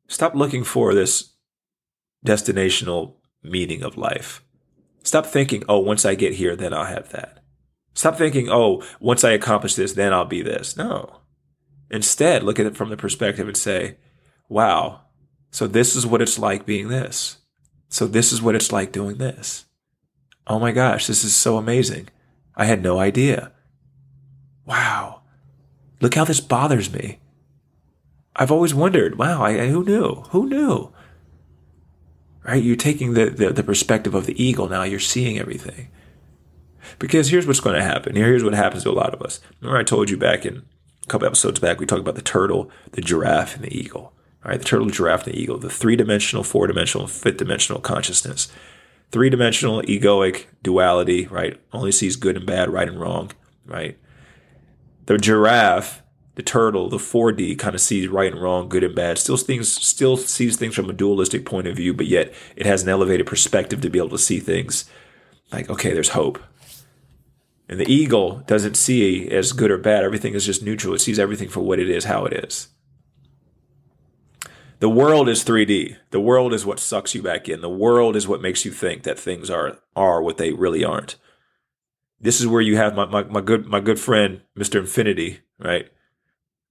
stop 0.07 0.35
looking 0.35 0.63
for 0.63 0.93
this 0.93 1.33
destinational 2.25 3.15
meaning 3.43 3.83
of 3.83 3.97
life. 3.97 4.43
Stop 5.03 5.25
thinking, 5.25 5.63
oh, 5.67 5.79
once 5.79 6.05
I 6.05 6.15
get 6.15 6.35
here, 6.35 6.55
then 6.55 6.73
I'll 6.73 6.85
have 6.85 7.09
that. 7.09 7.43
Stop 7.93 8.17
thinking, 8.17 8.49
oh, 8.49 8.83
once 8.99 9.23
I 9.23 9.31
accomplish 9.31 9.75
this, 9.75 9.93
then 9.93 10.13
I'll 10.13 10.25
be 10.25 10.41
this. 10.41 10.77
No. 10.77 11.19
Instead, 11.91 12.43
look 12.43 12.59
at 12.59 12.65
it 12.65 12.77
from 12.77 12.89
the 12.89 12.97
perspective 12.97 13.47
and 13.47 13.57
say, 13.57 13.97
wow, 14.49 15.01
so 15.51 15.67
this 15.67 15.95
is 15.95 16.07
what 16.07 16.21
it's 16.21 16.39
like 16.39 16.65
being 16.65 16.87
this. 16.87 17.37
So 17.89 18.07
this 18.07 18.31
is 18.31 18.41
what 18.41 18.55
it's 18.55 18.71
like 18.71 18.91
doing 18.91 19.17
this. 19.17 19.65
Oh 20.47 20.59
my 20.59 20.71
gosh, 20.71 21.05
this 21.05 21.23
is 21.23 21.35
so 21.35 21.57
amazing. 21.57 22.09
I 22.55 22.65
had 22.65 22.81
no 22.81 22.99
idea. 22.99 23.51
Wow. 24.65 25.22
Look 26.03 26.15
how 26.15 26.25
this 26.25 26.41
bothers 26.41 26.91
me. 26.91 27.19
I've 28.35 28.51
always 28.51 28.73
wondered, 28.73 29.17
wow, 29.17 29.41
I, 29.41 29.69
who 29.69 29.85
knew? 29.85 30.15
Who 30.31 30.49
knew? 30.49 30.91
Right? 32.43 32.61
You're 32.61 32.75
taking 32.75 33.13
the, 33.13 33.29
the, 33.29 33.51
the 33.51 33.63
perspective 33.63 34.13
of 34.13 34.25
the 34.25 34.43
eagle 34.43 34.67
now, 34.67 34.83
you're 34.83 34.99
seeing 34.99 35.39
everything. 35.39 35.87
Because 36.99 37.29
here's 37.29 37.47
what's 37.47 37.61
going 37.61 37.77
to 37.77 37.83
happen. 37.83 38.17
Here's 38.17 38.43
what 38.43 38.53
happens 38.53 38.83
to 38.83 38.89
a 38.89 38.91
lot 38.91 39.13
of 39.13 39.21
us. 39.21 39.39
Remember, 39.61 39.79
I 39.79 39.83
told 39.83 40.09
you 40.09 40.17
back 40.17 40.45
in 40.45 40.63
a 41.03 41.07
couple 41.07 41.25
episodes 41.25 41.61
back, 41.61 41.79
we 41.79 41.85
talked 41.85 42.01
about 42.01 42.15
the 42.15 42.21
turtle, 42.21 42.69
the 42.91 43.01
giraffe, 43.01 43.55
and 43.55 43.63
the 43.63 43.73
eagle. 43.73 44.13
All 44.43 44.51
right, 44.51 44.59
the 44.59 44.65
turtle, 44.65 44.89
giraffe, 44.89 45.25
and 45.25 45.33
the 45.33 45.39
eagle, 45.39 45.57
the 45.57 45.69
three 45.69 45.95
dimensional, 45.95 46.43
four 46.43 46.67
dimensional, 46.67 47.07
fifth 47.07 47.37
dimensional 47.37 47.79
consciousness. 47.79 48.51
Three 49.11 49.29
dimensional 49.29 49.81
egoic 49.83 50.47
duality, 50.63 51.27
right? 51.27 51.61
Only 51.71 51.93
sees 51.93 52.17
good 52.17 52.35
and 52.35 52.45
bad, 52.45 52.69
right 52.71 52.89
and 52.89 52.99
wrong, 52.99 53.31
right? 53.65 53.97
The 55.05 55.17
giraffe, 55.17 56.01
the 56.35 56.43
turtle, 56.43 56.89
the 56.89 56.97
4D 56.97 57.59
kind 57.59 57.75
of 57.75 57.81
sees 57.81 58.07
right 58.07 58.31
and 58.31 58.41
wrong, 58.41 58.69
good 58.69 58.83
and 58.83 58.95
bad. 58.95 59.17
Still 59.17 59.37
things 59.37 59.71
still 59.71 60.17
sees 60.17 60.55
things 60.55 60.75
from 60.75 60.89
a 60.89 60.93
dualistic 60.93 61.45
point 61.45 61.67
of 61.67 61.75
view, 61.75 61.93
but 61.93 62.07
yet 62.07 62.33
it 62.55 62.65
has 62.65 62.83
an 62.83 62.89
elevated 62.89 63.27
perspective 63.27 63.81
to 63.81 63.89
be 63.89 63.99
able 63.99 64.09
to 64.09 64.17
see 64.17 64.39
things 64.39 64.85
like, 65.51 65.69
okay, 65.69 65.93
there's 65.93 66.09
hope. 66.09 66.39
And 67.69 67.79
the 67.79 67.91
eagle 67.91 68.43
doesn't 68.45 68.75
see 68.75 69.29
as 69.29 69.51
good 69.51 69.71
or 69.71 69.77
bad. 69.77 70.03
Everything 70.03 70.33
is 70.33 70.45
just 70.45 70.63
neutral. 70.63 70.93
It 70.93 70.99
sees 70.99 71.19
everything 71.19 71.49
for 71.49 71.61
what 71.61 71.79
it 71.79 71.89
is, 71.89 72.05
how 72.05 72.25
it 72.25 72.33
is. 72.33 72.69
The 74.79 74.89
world 74.89 75.29
is 75.29 75.45
3D. 75.45 75.95
The 76.09 76.19
world 76.19 76.53
is 76.53 76.65
what 76.65 76.79
sucks 76.79 77.15
you 77.15 77.21
back 77.21 77.47
in. 77.47 77.61
The 77.61 77.69
world 77.69 78.17
is 78.17 78.27
what 78.27 78.41
makes 78.41 78.65
you 78.65 78.71
think 78.71 79.03
that 79.03 79.17
things 79.17 79.49
are 79.49 79.79
are 79.95 80.21
what 80.21 80.37
they 80.37 80.51
really 80.51 80.83
aren't. 80.83 81.15
This 82.23 82.39
is 82.39 82.47
where 82.47 82.61
you 82.61 82.77
have 82.77 82.95
my, 82.95 83.05
my, 83.05 83.23
my 83.23 83.41
good 83.41 83.67
my 83.67 83.79
good 83.79 83.99
friend, 83.99 84.41
Mr. 84.57 84.79
Infinity, 84.79 85.41
right? 85.59 85.89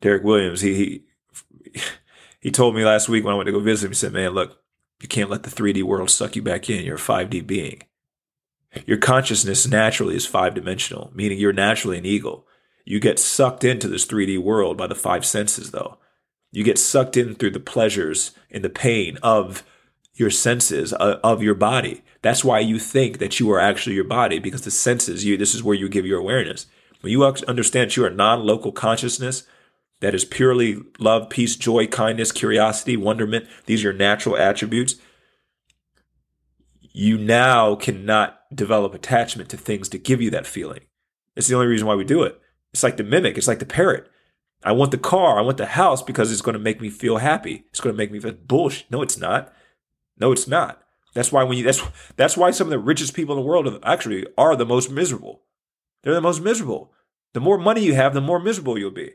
Derek 0.01 0.25
Williams. 0.25 0.63
He, 0.63 0.75
he 0.75 1.81
he 2.41 2.51
told 2.51 2.75
me 2.75 2.85
last 2.85 3.09
week 3.09 3.25
when 3.25 3.35
I 3.35 3.37
went 3.37 3.47
to 3.47 3.53
go 3.53 3.61
visit 3.61 3.87
him, 3.87 3.93
he 3.93 3.97
said, 3.97 4.13
Man, 4.13 4.31
look, 4.33 4.59
you 5.01 5.09
can't 5.09 5.31
let 5.31 5.43
the 5.43 5.51
3D 5.51 5.83
world 5.83 6.11
suck 6.11 6.37
you 6.37 6.43
back 6.43 6.71
in. 6.71 6.85
You're 6.85 6.97
a 6.97 6.99
5D 6.99 7.47
being. 7.47 7.83
Your 8.87 8.97
consciousness 8.97 9.67
naturally 9.67 10.17
is 10.17 10.27
five 10.27 10.55
dimensional, 10.55 11.11
meaning 11.15 11.39
you're 11.39 11.53
naturally 11.53 11.99
an 11.99 12.07
eagle. 12.07 12.47
You 12.85 13.01
get 13.01 13.19
sucked 13.19 13.65
into 13.65 13.89
this 13.89 14.07
3D 14.07 14.39
world 14.39 14.77
by 14.77 14.87
the 14.87 14.95
five 14.95 15.27
senses, 15.27 15.71
though. 15.71 15.99
You 16.51 16.65
get 16.65 16.79
sucked 16.79 17.17
in 17.17 17.35
through 17.35 17.51
the 17.51 17.61
pleasures 17.61 18.33
and 18.51 18.65
the 18.65 18.71
pain 18.71 19.19
of 19.23 19.63
your 20.15 20.31
senses, 20.31 20.93
uh, 20.93 21.19
of 21.23 21.43
your 21.43 21.55
body. 21.55 22.03
That's 22.23 22.45
why 22.45 22.61
you 22.61 22.79
think 22.79 23.19
that 23.19 23.41
you 23.41 23.51
are 23.51 23.61
actually 23.61 23.97
your 23.97 24.05
body, 24.05 24.39
because 24.39 24.63
the 24.63 24.71
senses, 24.71 25.25
you 25.25 25.37
this 25.37 25.55
is 25.55 25.63
where 25.63 25.77
you 25.77 25.89
give 25.89 26.07
your 26.07 26.21
awareness. 26.21 26.67
When 27.01 27.11
you 27.11 27.25
understand 27.25 27.97
you 27.97 28.05
are 28.05 28.11
non-local 28.11 28.73
consciousness, 28.73 29.43
that 30.01 30.15
is 30.15 30.25
purely 30.25 30.79
love, 30.99 31.29
peace, 31.31 31.57
joy, 31.57 31.87
kindness, 31.89 32.33
curiosity, 32.33 32.97
wonderment. 32.97 33.47
These 33.67 33.81
are 33.81 33.89
your 33.89 33.93
natural 33.93 34.37
attributes. 34.37 34.97
You 36.81 37.19
now 37.19 37.75
cannot 37.75 38.39
develop 38.55 38.95
attachment 38.95 39.49
to 39.51 39.57
things 39.57 39.89
to 39.89 39.99
give 39.99 40.21
you 40.21 40.31
that 40.31 40.47
feeling. 40.47 40.81
It's 41.35 41.49
the 41.49 41.55
only 41.55 41.67
reason 41.67 41.87
why 41.87 41.95
we 41.95 42.05
do 42.05 42.23
it. 42.23 42.41
It's 42.73 42.83
like 42.83 42.97
the 42.97 43.05
mimic, 43.05 43.37
it's 43.37 43.49
like 43.49 43.59
the 43.59 43.67
parrot. 43.67 44.09
I 44.65 44.73
want 44.73 44.93
the 44.93 44.99
car, 44.99 45.39
I 45.39 45.43
want 45.43 45.57
the 45.57 45.67
house 45.67 46.03
because 46.03 46.31
it's 46.31 46.43
going 46.43 46.53
to 46.53 46.59
make 46.59 46.81
me 46.81 46.89
feel 46.89 47.17
happy. 47.17 47.65
It's 47.71 47.81
going 47.81 47.95
to 47.95 47.99
make 47.99 48.13
me 48.13 48.21
feel 48.21 48.33
bullshit. 48.33 48.91
No, 48.91 49.03
it's 49.03 49.19
not. 49.19 49.53
No, 50.19 50.31
it's 50.31 50.47
not. 50.47 50.82
That's 51.15 51.31
why 51.31 51.45
when 51.45 51.59
you 51.59 51.65
that's 51.65 51.83
that's 52.17 52.37
why 52.37 52.51
some 52.51 52.69
of 52.69 52.71
the 52.71 52.79
richest 52.79 53.15
people 53.15 53.37
in 53.37 53.43
the 53.43 53.47
world 53.47 53.79
actually 53.83 54.27
are 54.39 54.57
the 54.57 54.67
most 54.67 54.91
miserable. 54.91 55.43
They're 56.03 56.15
the 56.15 56.21
most 56.21 56.41
miserable. 56.41 56.93
The 57.35 57.41
more 57.41 57.59
money 57.59 57.83
you 57.83 57.95
have, 57.95 58.15
the 58.15 58.21
more 58.21 58.41
miserable 58.41 58.79
you'll 58.79 58.91
be. 58.91 59.13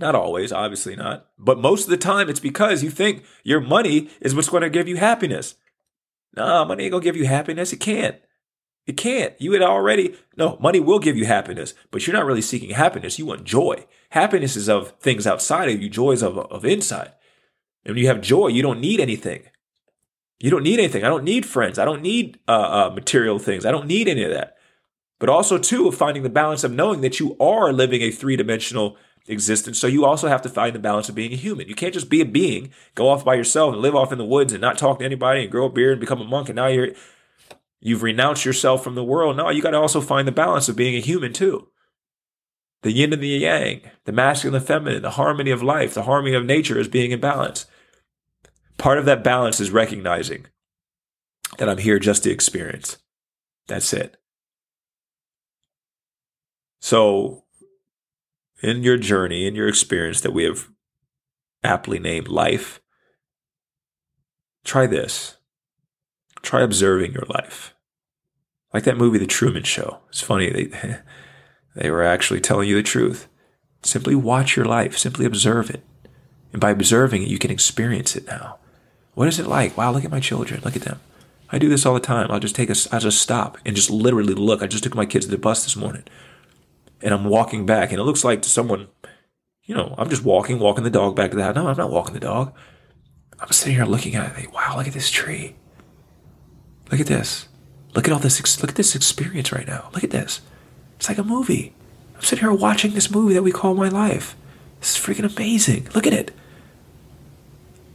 Not 0.00 0.14
always, 0.14 0.52
obviously 0.52 0.94
not. 0.94 1.26
But 1.38 1.58
most 1.58 1.84
of 1.84 1.90
the 1.90 1.96
time, 1.96 2.28
it's 2.28 2.40
because 2.40 2.84
you 2.84 2.90
think 2.90 3.24
your 3.42 3.60
money 3.60 4.10
is 4.20 4.34
what's 4.34 4.48
going 4.48 4.62
to 4.62 4.70
give 4.70 4.86
you 4.86 4.96
happiness. 4.96 5.56
Nah, 6.36 6.64
money 6.64 6.84
ain't 6.84 6.92
gonna 6.92 7.02
give 7.02 7.16
you 7.16 7.26
happiness. 7.26 7.72
It 7.72 7.80
can't. 7.80 8.16
It 8.86 8.96
can't. 8.96 9.34
You 9.40 9.52
had 9.52 9.62
already, 9.62 10.14
no, 10.36 10.56
money 10.60 10.80
will 10.80 10.98
give 10.98 11.16
you 11.16 11.26
happiness, 11.26 11.74
but 11.90 12.06
you're 12.06 12.16
not 12.16 12.24
really 12.24 12.40
seeking 12.40 12.70
happiness. 12.70 13.18
You 13.18 13.26
want 13.26 13.44
joy. 13.44 13.84
Happiness 14.10 14.56
is 14.56 14.68
of 14.68 14.92
things 15.00 15.26
outside 15.26 15.68
of 15.68 15.82
you, 15.82 15.88
joy 15.90 16.12
is 16.12 16.22
of, 16.22 16.38
of 16.38 16.64
inside. 16.64 17.12
And 17.88 17.94
when 17.94 18.02
you 18.02 18.08
have 18.08 18.20
joy, 18.20 18.48
you 18.48 18.60
don't 18.60 18.80
need 18.80 19.00
anything. 19.00 19.44
You 20.38 20.50
don't 20.50 20.62
need 20.62 20.78
anything. 20.78 21.04
I 21.04 21.08
don't 21.08 21.24
need 21.24 21.46
friends. 21.46 21.78
I 21.78 21.86
don't 21.86 22.02
need 22.02 22.38
uh, 22.46 22.90
uh, 22.90 22.92
material 22.94 23.38
things. 23.38 23.64
I 23.64 23.70
don't 23.70 23.86
need 23.86 24.08
any 24.08 24.22
of 24.24 24.30
that. 24.30 24.56
But 25.18 25.30
also, 25.30 25.56
too, 25.56 25.88
of 25.88 25.94
finding 25.94 26.22
the 26.22 26.28
balance 26.28 26.62
of 26.64 26.70
knowing 26.70 27.00
that 27.00 27.18
you 27.18 27.34
are 27.40 27.72
living 27.72 28.02
a 28.02 28.10
three 28.10 28.36
dimensional 28.36 28.98
existence. 29.26 29.78
So 29.78 29.86
you 29.86 30.04
also 30.04 30.28
have 30.28 30.42
to 30.42 30.50
find 30.50 30.74
the 30.74 30.80
balance 30.80 31.08
of 31.08 31.14
being 31.14 31.32
a 31.32 31.36
human. 31.36 31.66
You 31.66 31.74
can't 31.74 31.94
just 31.94 32.10
be 32.10 32.20
a 32.20 32.26
being, 32.26 32.72
go 32.94 33.08
off 33.08 33.24
by 33.24 33.34
yourself 33.34 33.72
and 33.72 33.80
live 33.80 33.96
off 33.96 34.12
in 34.12 34.18
the 34.18 34.24
woods 34.24 34.52
and 34.52 34.60
not 34.60 34.76
talk 34.76 34.98
to 34.98 35.04
anybody 35.04 35.42
and 35.42 35.50
grow 35.50 35.64
a 35.64 35.70
beard 35.70 35.92
and 35.92 36.00
become 36.00 36.20
a 36.20 36.24
monk. 36.24 36.50
And 36.50 36.56
now 36.56 36.66
you're 36.66 36.90
you've 37.80 38.02
renounced 38.02 38.44
yourself 38.44 38.84
from 38.84 38.96
the 38.96 39.04
world. 39.04 39.38
No, 39.38 39.48
you 39.48 39.62
got 39.62 39.70
to 39.70 39.78
also 39.78 40.02
find 40.02 40.28
the 40.28 40.32
balance 40.32 40.68
of 40.68 40.76
being 40.76 40.94
a 40.94 41.00
human 41.00 41.32
too. 41.32 41.68
The 42.82 42.92
yin 42.92 43.14
and 43.14 43.22
the 43.22 43.28
yang, 43.28 43.80
the 44.04 44.12
masculine 44.12 44.54
and 44.54 44.62
the 44.62 44.66
feminine, 44.66 45.02
the 45.02 45.12
harmony 45.12 45.50
of 45.50 45.62
life, 45.62 45.94
the 45.94 46.02
harmony 46.02 46.34
of 46.34 46.44
nature 46.44 46.78
is 46.78 46.86
being 46.86 47.12
in 47.12 47.20
balance. 47.20 47.66
Part 48.78 48.98
of 48.98 49.04
that 49.04 49.24
balance 49.24 49.60
is 49.60 49.70
recognizing 49.70 50.46
that 51.58 51.68
I'm 51.68 51.78
here 51.78 51.98
just 51.98 52.22
to 52.22 52.30
experience. 52.30 52.96
That's 53.66 53.92
it. 53.92 54.16
So 56.80 57.44
in 58.62 58.82
your 58.82 58.96
journey, 58.96 59.46
in 59.46 59.54
your 59.54 59.68
experience 59.68 60.20
that 60.20 60.32
we 60.32 60.44
have 60.44 60.68
aptly 61.62 61.98
named 61.98 62.28
life, 62.28 62.80
try 64.64 64.86
this. 64.86 65.36
Try 66.42 66.62
observing 66.62 67.12
your 67.12 67.26
life. 67.28 67.74
Like 68.72 68.84
that 68.84 68.96
movie, 68.96 69.18
The 69.18 69.26
Truman 69.26 69.64
Show. 69.64 69.98
It's 70.08 70.20
funny, 70.20 70.50
they, 70.50 70.98
they 71.74 71.90
were 71.90 72.04
actually 72.04 72.40
telling 72.40 72.68
you 72.68 72.76
the 72.76 72.82
truth. 72.82 73.28
Simply 73.82 74.14
watch 74.14 74.56
your 74.56 74.66
life, 74.66 74.96
simply 74.96 75.24
observe 75.26 75.70
it. 75.70 75.84
And 76.52 76.60
by 76.60 76.70
observing 76.70 77.22
it, 77.22 77.28
you 77.28 77.38
can 77.38 77.50
experience 77.50 78.16
it 78.16 78.26
now. 78.26 78.58
What 79.18 79.26
is 79.26 79.40
it 79.40 79.48
like? 79.48 79.76
Wow, 79.76 79.90
look 79.90 80.04
at 80.04 80.12
my 80.12 80.20
children. 80.20 80.60
Look 80.64 80.76
at 80.76 80.82
them. 80.82 81.00
I 81.50 81.58
do 81.58 81.68
this 81.68 81.84
all 81.84 81.94
the 81.94 81.98
time. 81.98 82.30
I'll 82.30 82.38
just 82.38 82.54
take 82.54 82.70
a, 82.70 82.76
I'll 82.92 83.00
just 83.00 83.20
stop 83.20 83.58
and 83.66 83.74
just 83.74 83.90
literally 83.90 84.32
look. 84.32 84.62
I 84.62 84.68
just 84.68 84.84
took 84.84 84.94
my 84.94 85.06
kids 85.06 85.24
to 85.24 85.30
the 85.32 85.36
bus 85.36 85.64
this 85.64 85.74
morning 85.74 86.04
and 87.02 87.12
I'm 87.12 87.24
walking 87.24 87.66
back, 87.66 87.90
and 87.90 87.98
it 87.98 88.04
looks 88.04 88.22
like 88.22 88.42
to 88.42 88.48
someone, 88.48 88.86
you 89.64 89.74
know, 89.74 89.92
I'm 89.98 90.08
just 90.08 90.22
walking, 90.22 90.60
walking 90.60 90.84
the 90.84 90.90
dog 90.90 91.16
back 91.16 91.32
to 91.32 91.36
the 91.36 91.42
house. 91.42 91.56
No, 91.56 91.66
I'm 91.66 91.76
not 91.76 91.90
walking 91.90 92.14
the 92.14 92.20
dog. 92.20 92.54
I'm 93.40 93.50
sitting 93.50 93.74
here 93.74 93.86
looking 93.86 94.14
at 94.14 94.30
it. 94.30 94.36
Like, 94.36 94.54
Wow, 94.54 94.76
look 94.76 94.86
at 94.86 94.94
this 94.94 95.10
tree. 95.10 95.56
Look 96.92 97.00
at 97.00 97.08
this. 97.08 97.48
Look 97.96 98.06
at 98.06 98.12
all 98.14 98.20
this. 98.20 98.62
Look 98.62 98.70
at 98.70 98.76
this 98.76 98.94
experience 98.94 99.50
right 99.50 99.66
now. 99.66 99.90
Look 99.94 100.04
at 100.04 100.10
this. 100.10 100.42
It's 100.94 101.08
like 101.08 101.18
a 101.18 101.24
movie. 101.24 101.74
I'm 102.14 102.22
sitting 102.22 102.44
here 102.44 102.52
watching 102.52 102.92
this 102.92 103.10
movie 103.10 103.34
that 103.34 103.42
we 103.42 103.50
call 103.50 103.74
my 103.74 103.88
life. 103.88 104.36
This 104.78 104.96
is 104.96 105.04
freaking 105.04 105.36
amazing. 105.36 105.88
Look 105.92 106.06
at 106.06 106.12
it. 106.12 106.30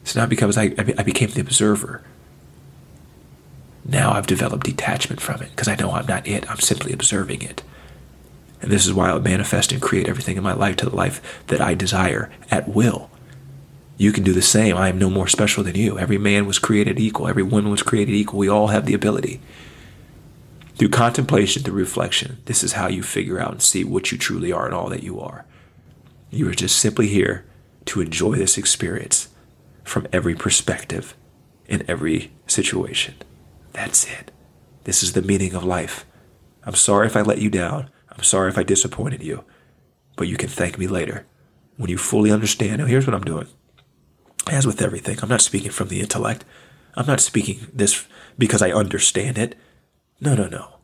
So 0.03 0.19
now 0.19 0.25
because 0.25 0.57
I, 0.57 0.73
I 0.77 1.03
became 1.03 1.29
the 1.29 1.41
observer. 1.41 2.03
Now 3.85 4.11
I've 4.11 4.27
developed 4.27 4.65
detachment 4.65 5.21
from 5.21 5.41
it 5.41 5.49
because 5.51 5.67
I 5.67 5.75
know 5.75 5.91
I'm 5.91 6.05
not 6.05 6.27
it. 6.27 6.49
I'm 6.49 6.59
simply 6.59 6.93
observing 6.93 7.41
it. 7.41 7.63
And 8.61 8.71
this 8.71 8.85
is 8.85 8.93
why 8.93 9.09
I 9.09 9.19
manifest 9.19 9.71
and 9.71 9.81
create 9.81 10.07
everything 10.07 10.37
in 10.37 10.43
my 10.43 10.53
life 10.53 10.77
to 10.77 10.89
the 10.89 10.95
life 10.95 11.43
that 11.47 11.59
I 11.61 11.73
desire 11.73 12.31
at 12.49 12.69
will. 12.69 13.09
You 13.97 14.11
can 14.11 14.23
do 14.23 14.33
the 14.33 14.41
same. 14.41 14.77
I 14.77 14.89
am 14.89 14.97
no 14.97 15.09
more 15.09 15.27
special 15.27 15.63
than 15.63 15.75
you. 15.75 15.99
Every 15.99 16.17
man 16.17 16.45
was 16.45 16.59
created 16.59 16.99
equal. 16.99 17.27
Every 17.27 17.43
woman 17.43 17.71
was 17.71 17.83
created 17.83 18.15
equal. 18.15 18.39
We 18.39 18.49
all 18.49 18.67
have 18.67 18.85
the 18.85 18.93
ability. 18.93 19.41
Through 20.75 20.89
contemplation, 20.89 21.61
through 21.61 21.75
reflection, 21.75 22.37
this 22.45 22.63
is 22.63 22.73
how 22.73 22.87
you 22.87 23.03
figure 23.03 23.39
out 23.39 23.51
and 23.51 23.61
see 23.61 23.83
what 23.83 24.11
you 24.11 24.17
truly 24.17 24.51
are 24.51 24.65
and 24.65 24.73
all 24.73 24.89
that 24.89 25.03
you 25.03 25.19
are. 25.19 25.45
You 26.31 26.49
are 26.49 26.55
just 26.55 26.77
simply 26.77 27.07
here 27.07 27.45
to 27.85 28.01
enjoy 28.01 28.37
this 28.37 28.57
experience 28.57 29.27
from 29.83 30.07
every 30.11 30.35
perspective 30.35 31.15
in 31.67 31.83
every 31.87 32.31
situation. 32.47 33.15
That's 33.73 34.05
it. 34.05 34.31
This 34.83 35.03
is 35.03 35.13
the 35.13 35.21
meaning 35.21 35.53
of 35.53 35.63
life. 35.63 36.05
I'm 36.65 36.75
sorry 36.75 37.07
if 37.07 37.15
I 37.15 37.21
let 37.21 37.39
you 37.39 37.49
down. 37.49 37.89
I'm 38.11 38.23
sorry 38.23 38.49
if 38.49 38.57
I 38.57 38.63
disappointed 38.63 39.23
you, 39.23 39.43
but 40.15 40.27
you 40.27 40.37
can 40.37 40.49
thank 40.49 40.77
me 40.77 40.87
later 40.87 41.25
when 41.77 41.89
you 41.89 41.97
fully 41.97 42.31
understand. 42.31 42.77
Now, 42.77 42.85
here's 42.85 43.07
what 43.07 43.15
I'm 43.15 43.23
doing. 43.23 43.47
As 44.51 44.67
with 44.67 44.81
everything, 44.81 45.17
I'm 45.21 45.29
not 45.29 45.41
speaking 45.41 45.71
from 45.71 45.87
the 45.87 45.99
intellect. 45.99 46.45
I'm 46.95 47.07
not 47.07 47.21
speaking 47.21 47.67
this 47.73 48.05
because 48.37 48.61
I 48.61 48.71
understand 48.71 49.37
it. 49.37 49.55
No, 50.19 50.35
no, 50.35 50.47
no. 50.47 50.75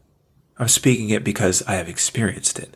I'm 0.57 0.67
speaking 0.67 1.09
it 1.09 1.23
because 1.23 1.62
I 1.67 1.73
have 1.75 1.88
experienced 1.88 2.59
it. 2.59 2.75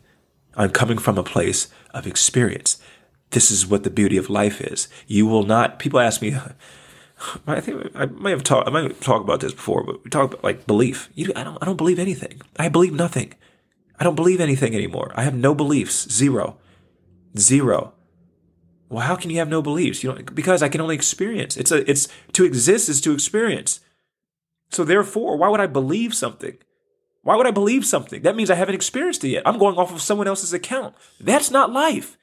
I'm 0.56 0.70
coming 0.70 0.98
from 0.98 1.18
a 1.18 1.24
place 1.24 1.68
of 1.94 2.06
experience. 2.06 2.82
This 3.34 3.52
is 3.52 3.68
what 3.68 3.84
the 3.84 3.90
beauty 3.90 4.18
of 4.18 4.30
life 4.30 4.62
is. 4.62 4.88
You 5.08 5.26
will 5.26 5.44
not, 5.44 5.80
people 5.80 6.00
ask 6.00 6.22
me, 6.22 6.36
I 7.48 7.60
think 7.60 7.92
I 7.96 8.06
might 8.06 8.30
have 8.30 8.44
talked, 8.44 8.68
I 8.68 8.72
might 8.72 9.02
talked 9.02 9.24
about 9.24 9.40
this 9.42 9.54
before, 9.54 9.84
but 9.84 10.04
we 10.04 10.10
talk 10.10 10.34
about 10.34 10.44
like 10.44 10.68
belief. 10.68 11.10
You, 11.16 11.32
I 11.36 11.44
don't, 11.44 11.58
I 11.62 11.66
don't 11.66 11.78
believe 11.78 12.00
anything. 12.00 12.42
I 12.58 12.70
believe 12.70 12.94
nothing. 12.94 13.34
I 14.00 14.04
don't 14.04 14.16
believe 14.16 14.40
anything 14.40 14.76
anymore. 14.76 15.12
I 15.16 15.24
have 15.24 15.36
no 15.36 15.56
beliefs. 15.56 16.10
Zero. 16.12 16.58
Zero. 17.38 17.94
Well, 18.90 19.02
how 19.02 19.16
can 19.16 19.32
you 19.32 19.40
have 19.40 19.50
no 19.50 19.62
beliefs? 19.62 20.04
You 20.04 20.14
know, 20.14 20.22
because 20.34 20.62
I 20.62 20.70
can 20.70 20.82
only 20.82 20.96
experience. 20.96 21.58
It's 21.58 21.72
a 21.72 21.90
it's 21.90 22.08
to 22.34 22.46
exist 22.46 22.90
is 22.90 23.02
to 23.02 23.14
experience. 23.14 23.80
So 24.70 24.84
therefore, 24.84 25.38
why 25.38 25.50
would 25.50 25.60
I 25.60 25.68
believe 25.68 26.14
something? 26.14 26.58
Why 27.24 27.36
would 27.36 27.48
I 27.48 27.52
believe 27.52 27.86
something? 27.86 28.22
That 28.22 28.36
means 28.36 28.52
I 28.52 28.56
haven't 28.56 28.76
experienced 28.76 29.24
it 29.24 29.30
yet. 29.30 29.44
I'm 29.48 29.58
going 29.58 29.78
off 29.78 29.94
of 29.94 30.02
someone 30.02 30.28
else's 30.28 30.54
account. 30.54 30.94
That's 31.20 31.50
not 31.50 31.72
life. 31.72 32.18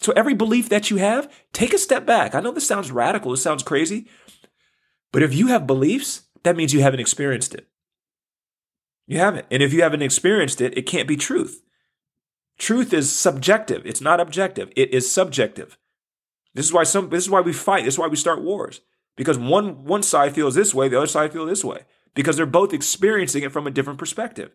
So 0.00 0.12
every 0.14 0.34
belief 0.34 0.68
that 0.68 0.90
you 0.90 0.96
have, 0.96 1.32
take 1.52 1.72
a 1.72 1.78
step 1.78 2.04
back. 2.04 2.34
I 2.34 2.40
know 2.40 2.52
this 2.52 2.66
sounds 2.66 2.90
radical, 2.90 3.30
this 3.30 3.42
sounds 3.42 3.62
crazy, 3.62 4.08
but 5.12 5.22
if 5.22 5.34
you 5.34 5.46
have 5.46 5.66
beliefs, 5.66 6.22
that 6.42 6.56
means 6.56 6.74
you 6.74 6.82
haven't 6.82 7.00
experienced 7.00 7.54
it. 7.54 7.68
You 9.06 9.18
haven't. 9.18 9.46
And 9.50 9.62
if 9.62 9.72
you 9.72 9.82
haven't 9.82 10.02
experienced 10.02 10.60
it, 10.60 10.76
it 10.76 10.82
can't 10.82 11.08
be 11.08 11.16
truth. 11.16 11.62
Truth 12.58 12.92
is 12.92 13.14
subjective. 13.14 13.84
It's 13.84 14.00
not 14.00 14.20
objective. 14.20 14.72
It 14.76 14.92
is 14.92 15.10
subjective. 15.10 15.78
This 16.54 16.66
is 16.66 16.72
why 16.72 16.84
some 16.84 17.10
this 17.10 17.24
is 17.24 17.30
why 17.30 17.40
we 17.40 17.52
fight. 17.52 17.84
This 17.84 17.94
is 17.94 17.98
why 17.98 18.06
we 18.06 18.16
start 18.16 18.42
wars. 18.42 18.80
Because 19.16 19.38
one 19.38 19.84
one 19.84 20.02
side 20.02 20.34
feels 20.34 20.54
this 20.54 20.74
way, 20.74 20.88
the 20.88 20.96
other 20.96 21.06
side 21.06 21.32
feels 21.32 21.48
this 21.48 21.64
way. 21.64 21.80
Because 22.14 22.36
they're 22.36 22.46
both 22.46 22.72
experiencing 22.72 23.42
it 23.42 23.52
from 23.52 23.66
a 23.66 23.72
different 23.72 23.98
perspective. 23.98 24.52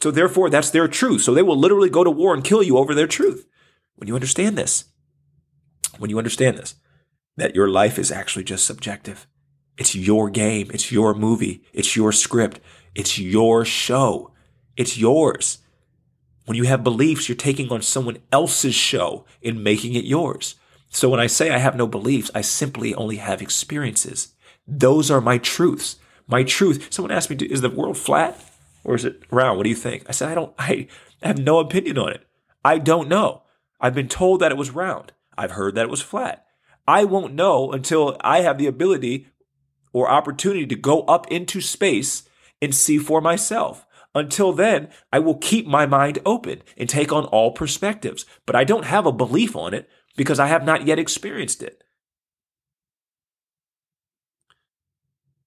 So 0.00 0.10
therefore, 0.10 0.50
that's 0.50 0.70
their 0.70 0.88
truth. 0.88 1.22
So 1.22 1.34
they 1.34 1.42
will 1.42 1.58
literally 1.58 1.90
go 1.90 2.02
to 2.02 2.10
war 2.10 2.34
and 2.34 2.42
kill 2.42 2.62
you 2.62 2.78
over 2.78 2.94
their 2.94 3.06
truth. 3.06 3.46
When 3.96 4.08
you 4.08 4.14
understand 4.14 4.58
this, 4.58 4.84
when 5.98 6.10
you 6.10 6.18
understand 6.18 6.58
this, 6.58 6.74
that 7.36 7.54
your 7.54 7.68
life 7.68 7.98
is 7.98 8.12
actually 8.12 8.44
just 8.44 8.66
subjective. 8.66 9.26
It's 9.76 9.94
your 9.94 10.30
game. 10.30 10.70
It's 10.72 10.92
your 10.92 11.14
movie. 11.14 11.62
It's 11.72 11.96
your 11.96 12.12
script. 12.12 12.60
It's 12.94 13.18
your 13.18 13.64
show. 13.64 14.32
It's 14.76 14.96
yours. 14.96 15.58
When 16.46 16.56
you 16.56 16.64
have 16.64 16.84
beliefs, 16.84 17.28
you're 17.28 17.36
taking 17.36 17.72
on 17.72 17.82
someone 17.82 18.18
else's 18.30 18.74
show 18.74 19.24
and 19.42 19.64
making 19.64 19.94
it 19.94 20.04
yours. 20.04 20.56
So 20.90 21.08
when 21.08 21.20
I 21.20 21.26
say 21.26 21.50
I 21.50 21.58
have 21.58 21.74
no 21.74 21.86
beliefs, 21.86 22.30
I 22.34 22.42
simply 22.42 22.94
only 22.94 23.16
have 23.16 23.42
experiences. 23.42 24.34
Those 24.66 25.10
are 25.10 25.20
my 25.20 25.38
truths. 25.38 25.96
My 26.26 26.42
truth. 26.42 26.88
Someone 26.92 27.10
asked 27.10 27.30
me, 27.30 27.36
is 27.36 27.60
the 27.60 27.70
world 27.70 27.98
flat 27.98 28.38
or 28.84 28.94
is 28.94 29.04
it 29.04 29.22
round? 29.30 29.56
What 29.56 29.64
do 29.64 29.70
you 29.70 29.76
think? 29.76 30.04
I 30.08 30.12
said, 30.12 30.28
I 30.28 30.34
don't, 30.34 30.54
I 30.58 30.86
have 31.22 31.38
no 31.38 31.58
opinion 31.58 31.98
on 31.98 32.12
it. 32.12 32.26
I 32.64 32.78
don't 32.78 33.08
know. 33.08 33.42
I've 33.84 33.94
been 33.94 34.08
told 34.08 34.40
that 34.40 34.50
it 34.50 34.56
was 34.56 34.70
round. 34.70 35.12
I've 35.36 35.50
heard 35.50 35.74
that 35.74 35.82
it 35.82 35.90
was 35.90 36.00
flat. 36.00 36.46
I 36.88 37.04
won't 37.04 37.34
know 37.34 37.70
until 37.70 38.16
I 38.22 38.40
have 38.40 38.56
the 38.56 38.66
ability 38.66 39.26
or 39.92 40.10
opportunity 40.10 40.64
to 40.68 40.74
go 40.74 41.02
up 41.02 41.30
into 41.30 41.60
space 41.60 42.22
and 42.62 42.74
see 42.74 42.96
for 42.96 43.20
myself. 43.20 43.84
Until 44.14 44.54
then, 44.54 44.88
I 45.12 45.18
will 45.18 45.36
keep 45.36 45.66
my 45.66 45.84
mind 45.84 46.18
open 46.24 46.62
and 46.78 46.88
take 46.88 47.12
on 47.12 47.26
all 47.26 47.52
perspectives, 47.52 48.24
but 48.46 48.56
I 48.56 48.64
don't 48.64 48.86
have 48.86 49.04
a 49.04 49.12
belief 49.12 49.54
on 49.54 49.74
it 49.74 49.86
because 50.16 50.40
I 50.40 50.46
have 50.46 50.64
not 50.64 50.86
yet 50.86 50.98
experienced 50.98 51.62
it. 51.62 51.84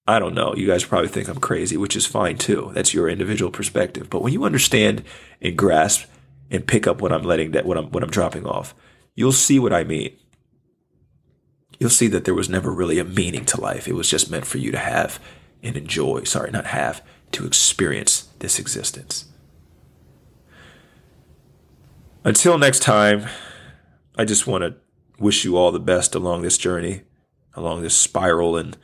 I 0.06 0.20
don't 0.20 0.34
know. 0.34 0.54
You 0.54 0.68
guys 0.68 0.84
probably 0.84 1.08
think 1.08 1.26
I'm 1.26 1.40
crazy, 1.40 1.76
which 1.76 1.96
is 1.96 2.06
fine 2.06 2.38
too. 2.38 2.70
That's 2.72 2.94
your 2.94 3.08
individual 3.08 3.50
perspective. 3.50 4.08
But 4.08 4.22
when 4.22 4.32
you 4.32 4.44
understand 4.44 5.02
and 5.42 5.58
grasp 5.58 6.04
and 6.50 6.66
pick 6.66 6.86
up 6.86 7.00
what 7.02 7.12
I'm 7.12 7.22
letting 7.22 7.52
that 7.52 7.66
what 7.66 7.76
I'm 7.76 7.90
what 7.90 8.02
I'm 8.02 8.10
dropping 8.10 8.46
off, 8.46 8.74
you'll 9.14 9.32
see 9.32 9.58
what 9.58 9.72
I 9.72 9.84
mean 9.84 10.16
you'll 11.78 11.90
see 11.90 12.08
that 12.08 12.24
there 12.24 12.34
was 12.34 12.48
never 12.48 12.72
really 12.72 12.98
a 12.98 13.04
meaning 13.04 13.44
to 13.46 13.60
life. 13.60 13.88
It 13.88 13.94
was 13.94 14.10
just 14.10 14.30
meant 14.30 14.46
for 14.46 14.58
you 14.58 14.70
to 14.72 14.78
have 14.78 15.20
and 15.62 15.76
enjoy, 15.76 16.24
sorry, 16.24 16.50
not 16.50 16.66
have, 16.66 17.02
to 17.32 17.46
experience 17.46 18.28
this 18.38 18.58
existence. 18.58 19.26
Until 22.24 22.58
next 22.58 22.80
time, 22.80 23.26
I 24.16 24.24
just 24.24 24.46
want 24.46 24.62
to 24.62 24.74
wish 25.18 25.44
you 25.44 25.56
all 25.56 25.72
the 25.72 25.80
best 25.80 26.14
along 26.14 26.42
this 26.42 26.58
journey, 26.58 27.02
along 27.54 27.82
this 27.82 27.96
spiral 27.96 28.56
and 28.56 28.76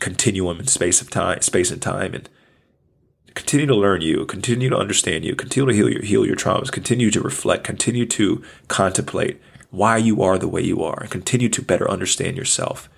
continuum 0.00 0.60
in 0.60 0.66
space 0.66 1.00
of 1.00 1.10
time, 1.10 1.40
space 1.42 1.70
and 1.70 1.80
time, 1.80 2.14
and 2.14 2.28
continue 3.38 3.66
to 3.66 3.74
learn 3.74 4.00
you, 4.00 4.26
continue 4.26 4.68
to 4.68 4.76
understand 4.76 5.24
you, 5.24 5.36
continue 5.36 5.70
to 5.70 5.76
heal 5.76 5.88
your 5.88 6.02
heal 6.02 6.26
your 6.26 6.34
traumas, 6.34 6.72
continue 6.72 7.08
to 7.08 7.20
reflect, 7.20 7.62
continue 7.62 8.04
to 8.04 8.42
contemplate, 8.66 9.40
why 9.70 9.96
you 9.96 10.20
are 10.22 10.38
the 10.38 10.48
way 10.48 10.60
you 10.60 10.82
are 10.82 11.00
and 11.00 11.10
continue 11.10 11.48
to 11.48 11.62
better 11.62 11.88
understand 11.88 12.36
yourself. 12.36 12.90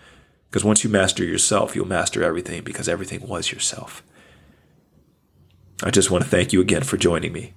Because 0.49 0.65
once 0.65 0.83
you 0.83 0.89
master 0.89 1.23
yourself, 1.23 1.77
you'll 1.77 1.87
master 1.87 2.25
everything 2.25 2.63
because 2.65 2.89
everything 2.89 3.21
was 3.29 3.53
yourself. 3.53 4.03
I 5.83 5.91
just 5.91 6.11
want 6.11 6.25
to 6.25 6.31
thank 6.31 6.55
you 6.55 6.63
again 6.63 6.85
for 6.85 6.97
joining 6.97 7.35
me 7.35 7.53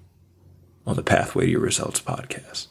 on 0.85 0.97
the 0.97 1.03
Pathway 1.03 1.45
to 1.45 1.51
Your 1.51 1.61
Results 1.61 2.01
podcast. 2.01 2.67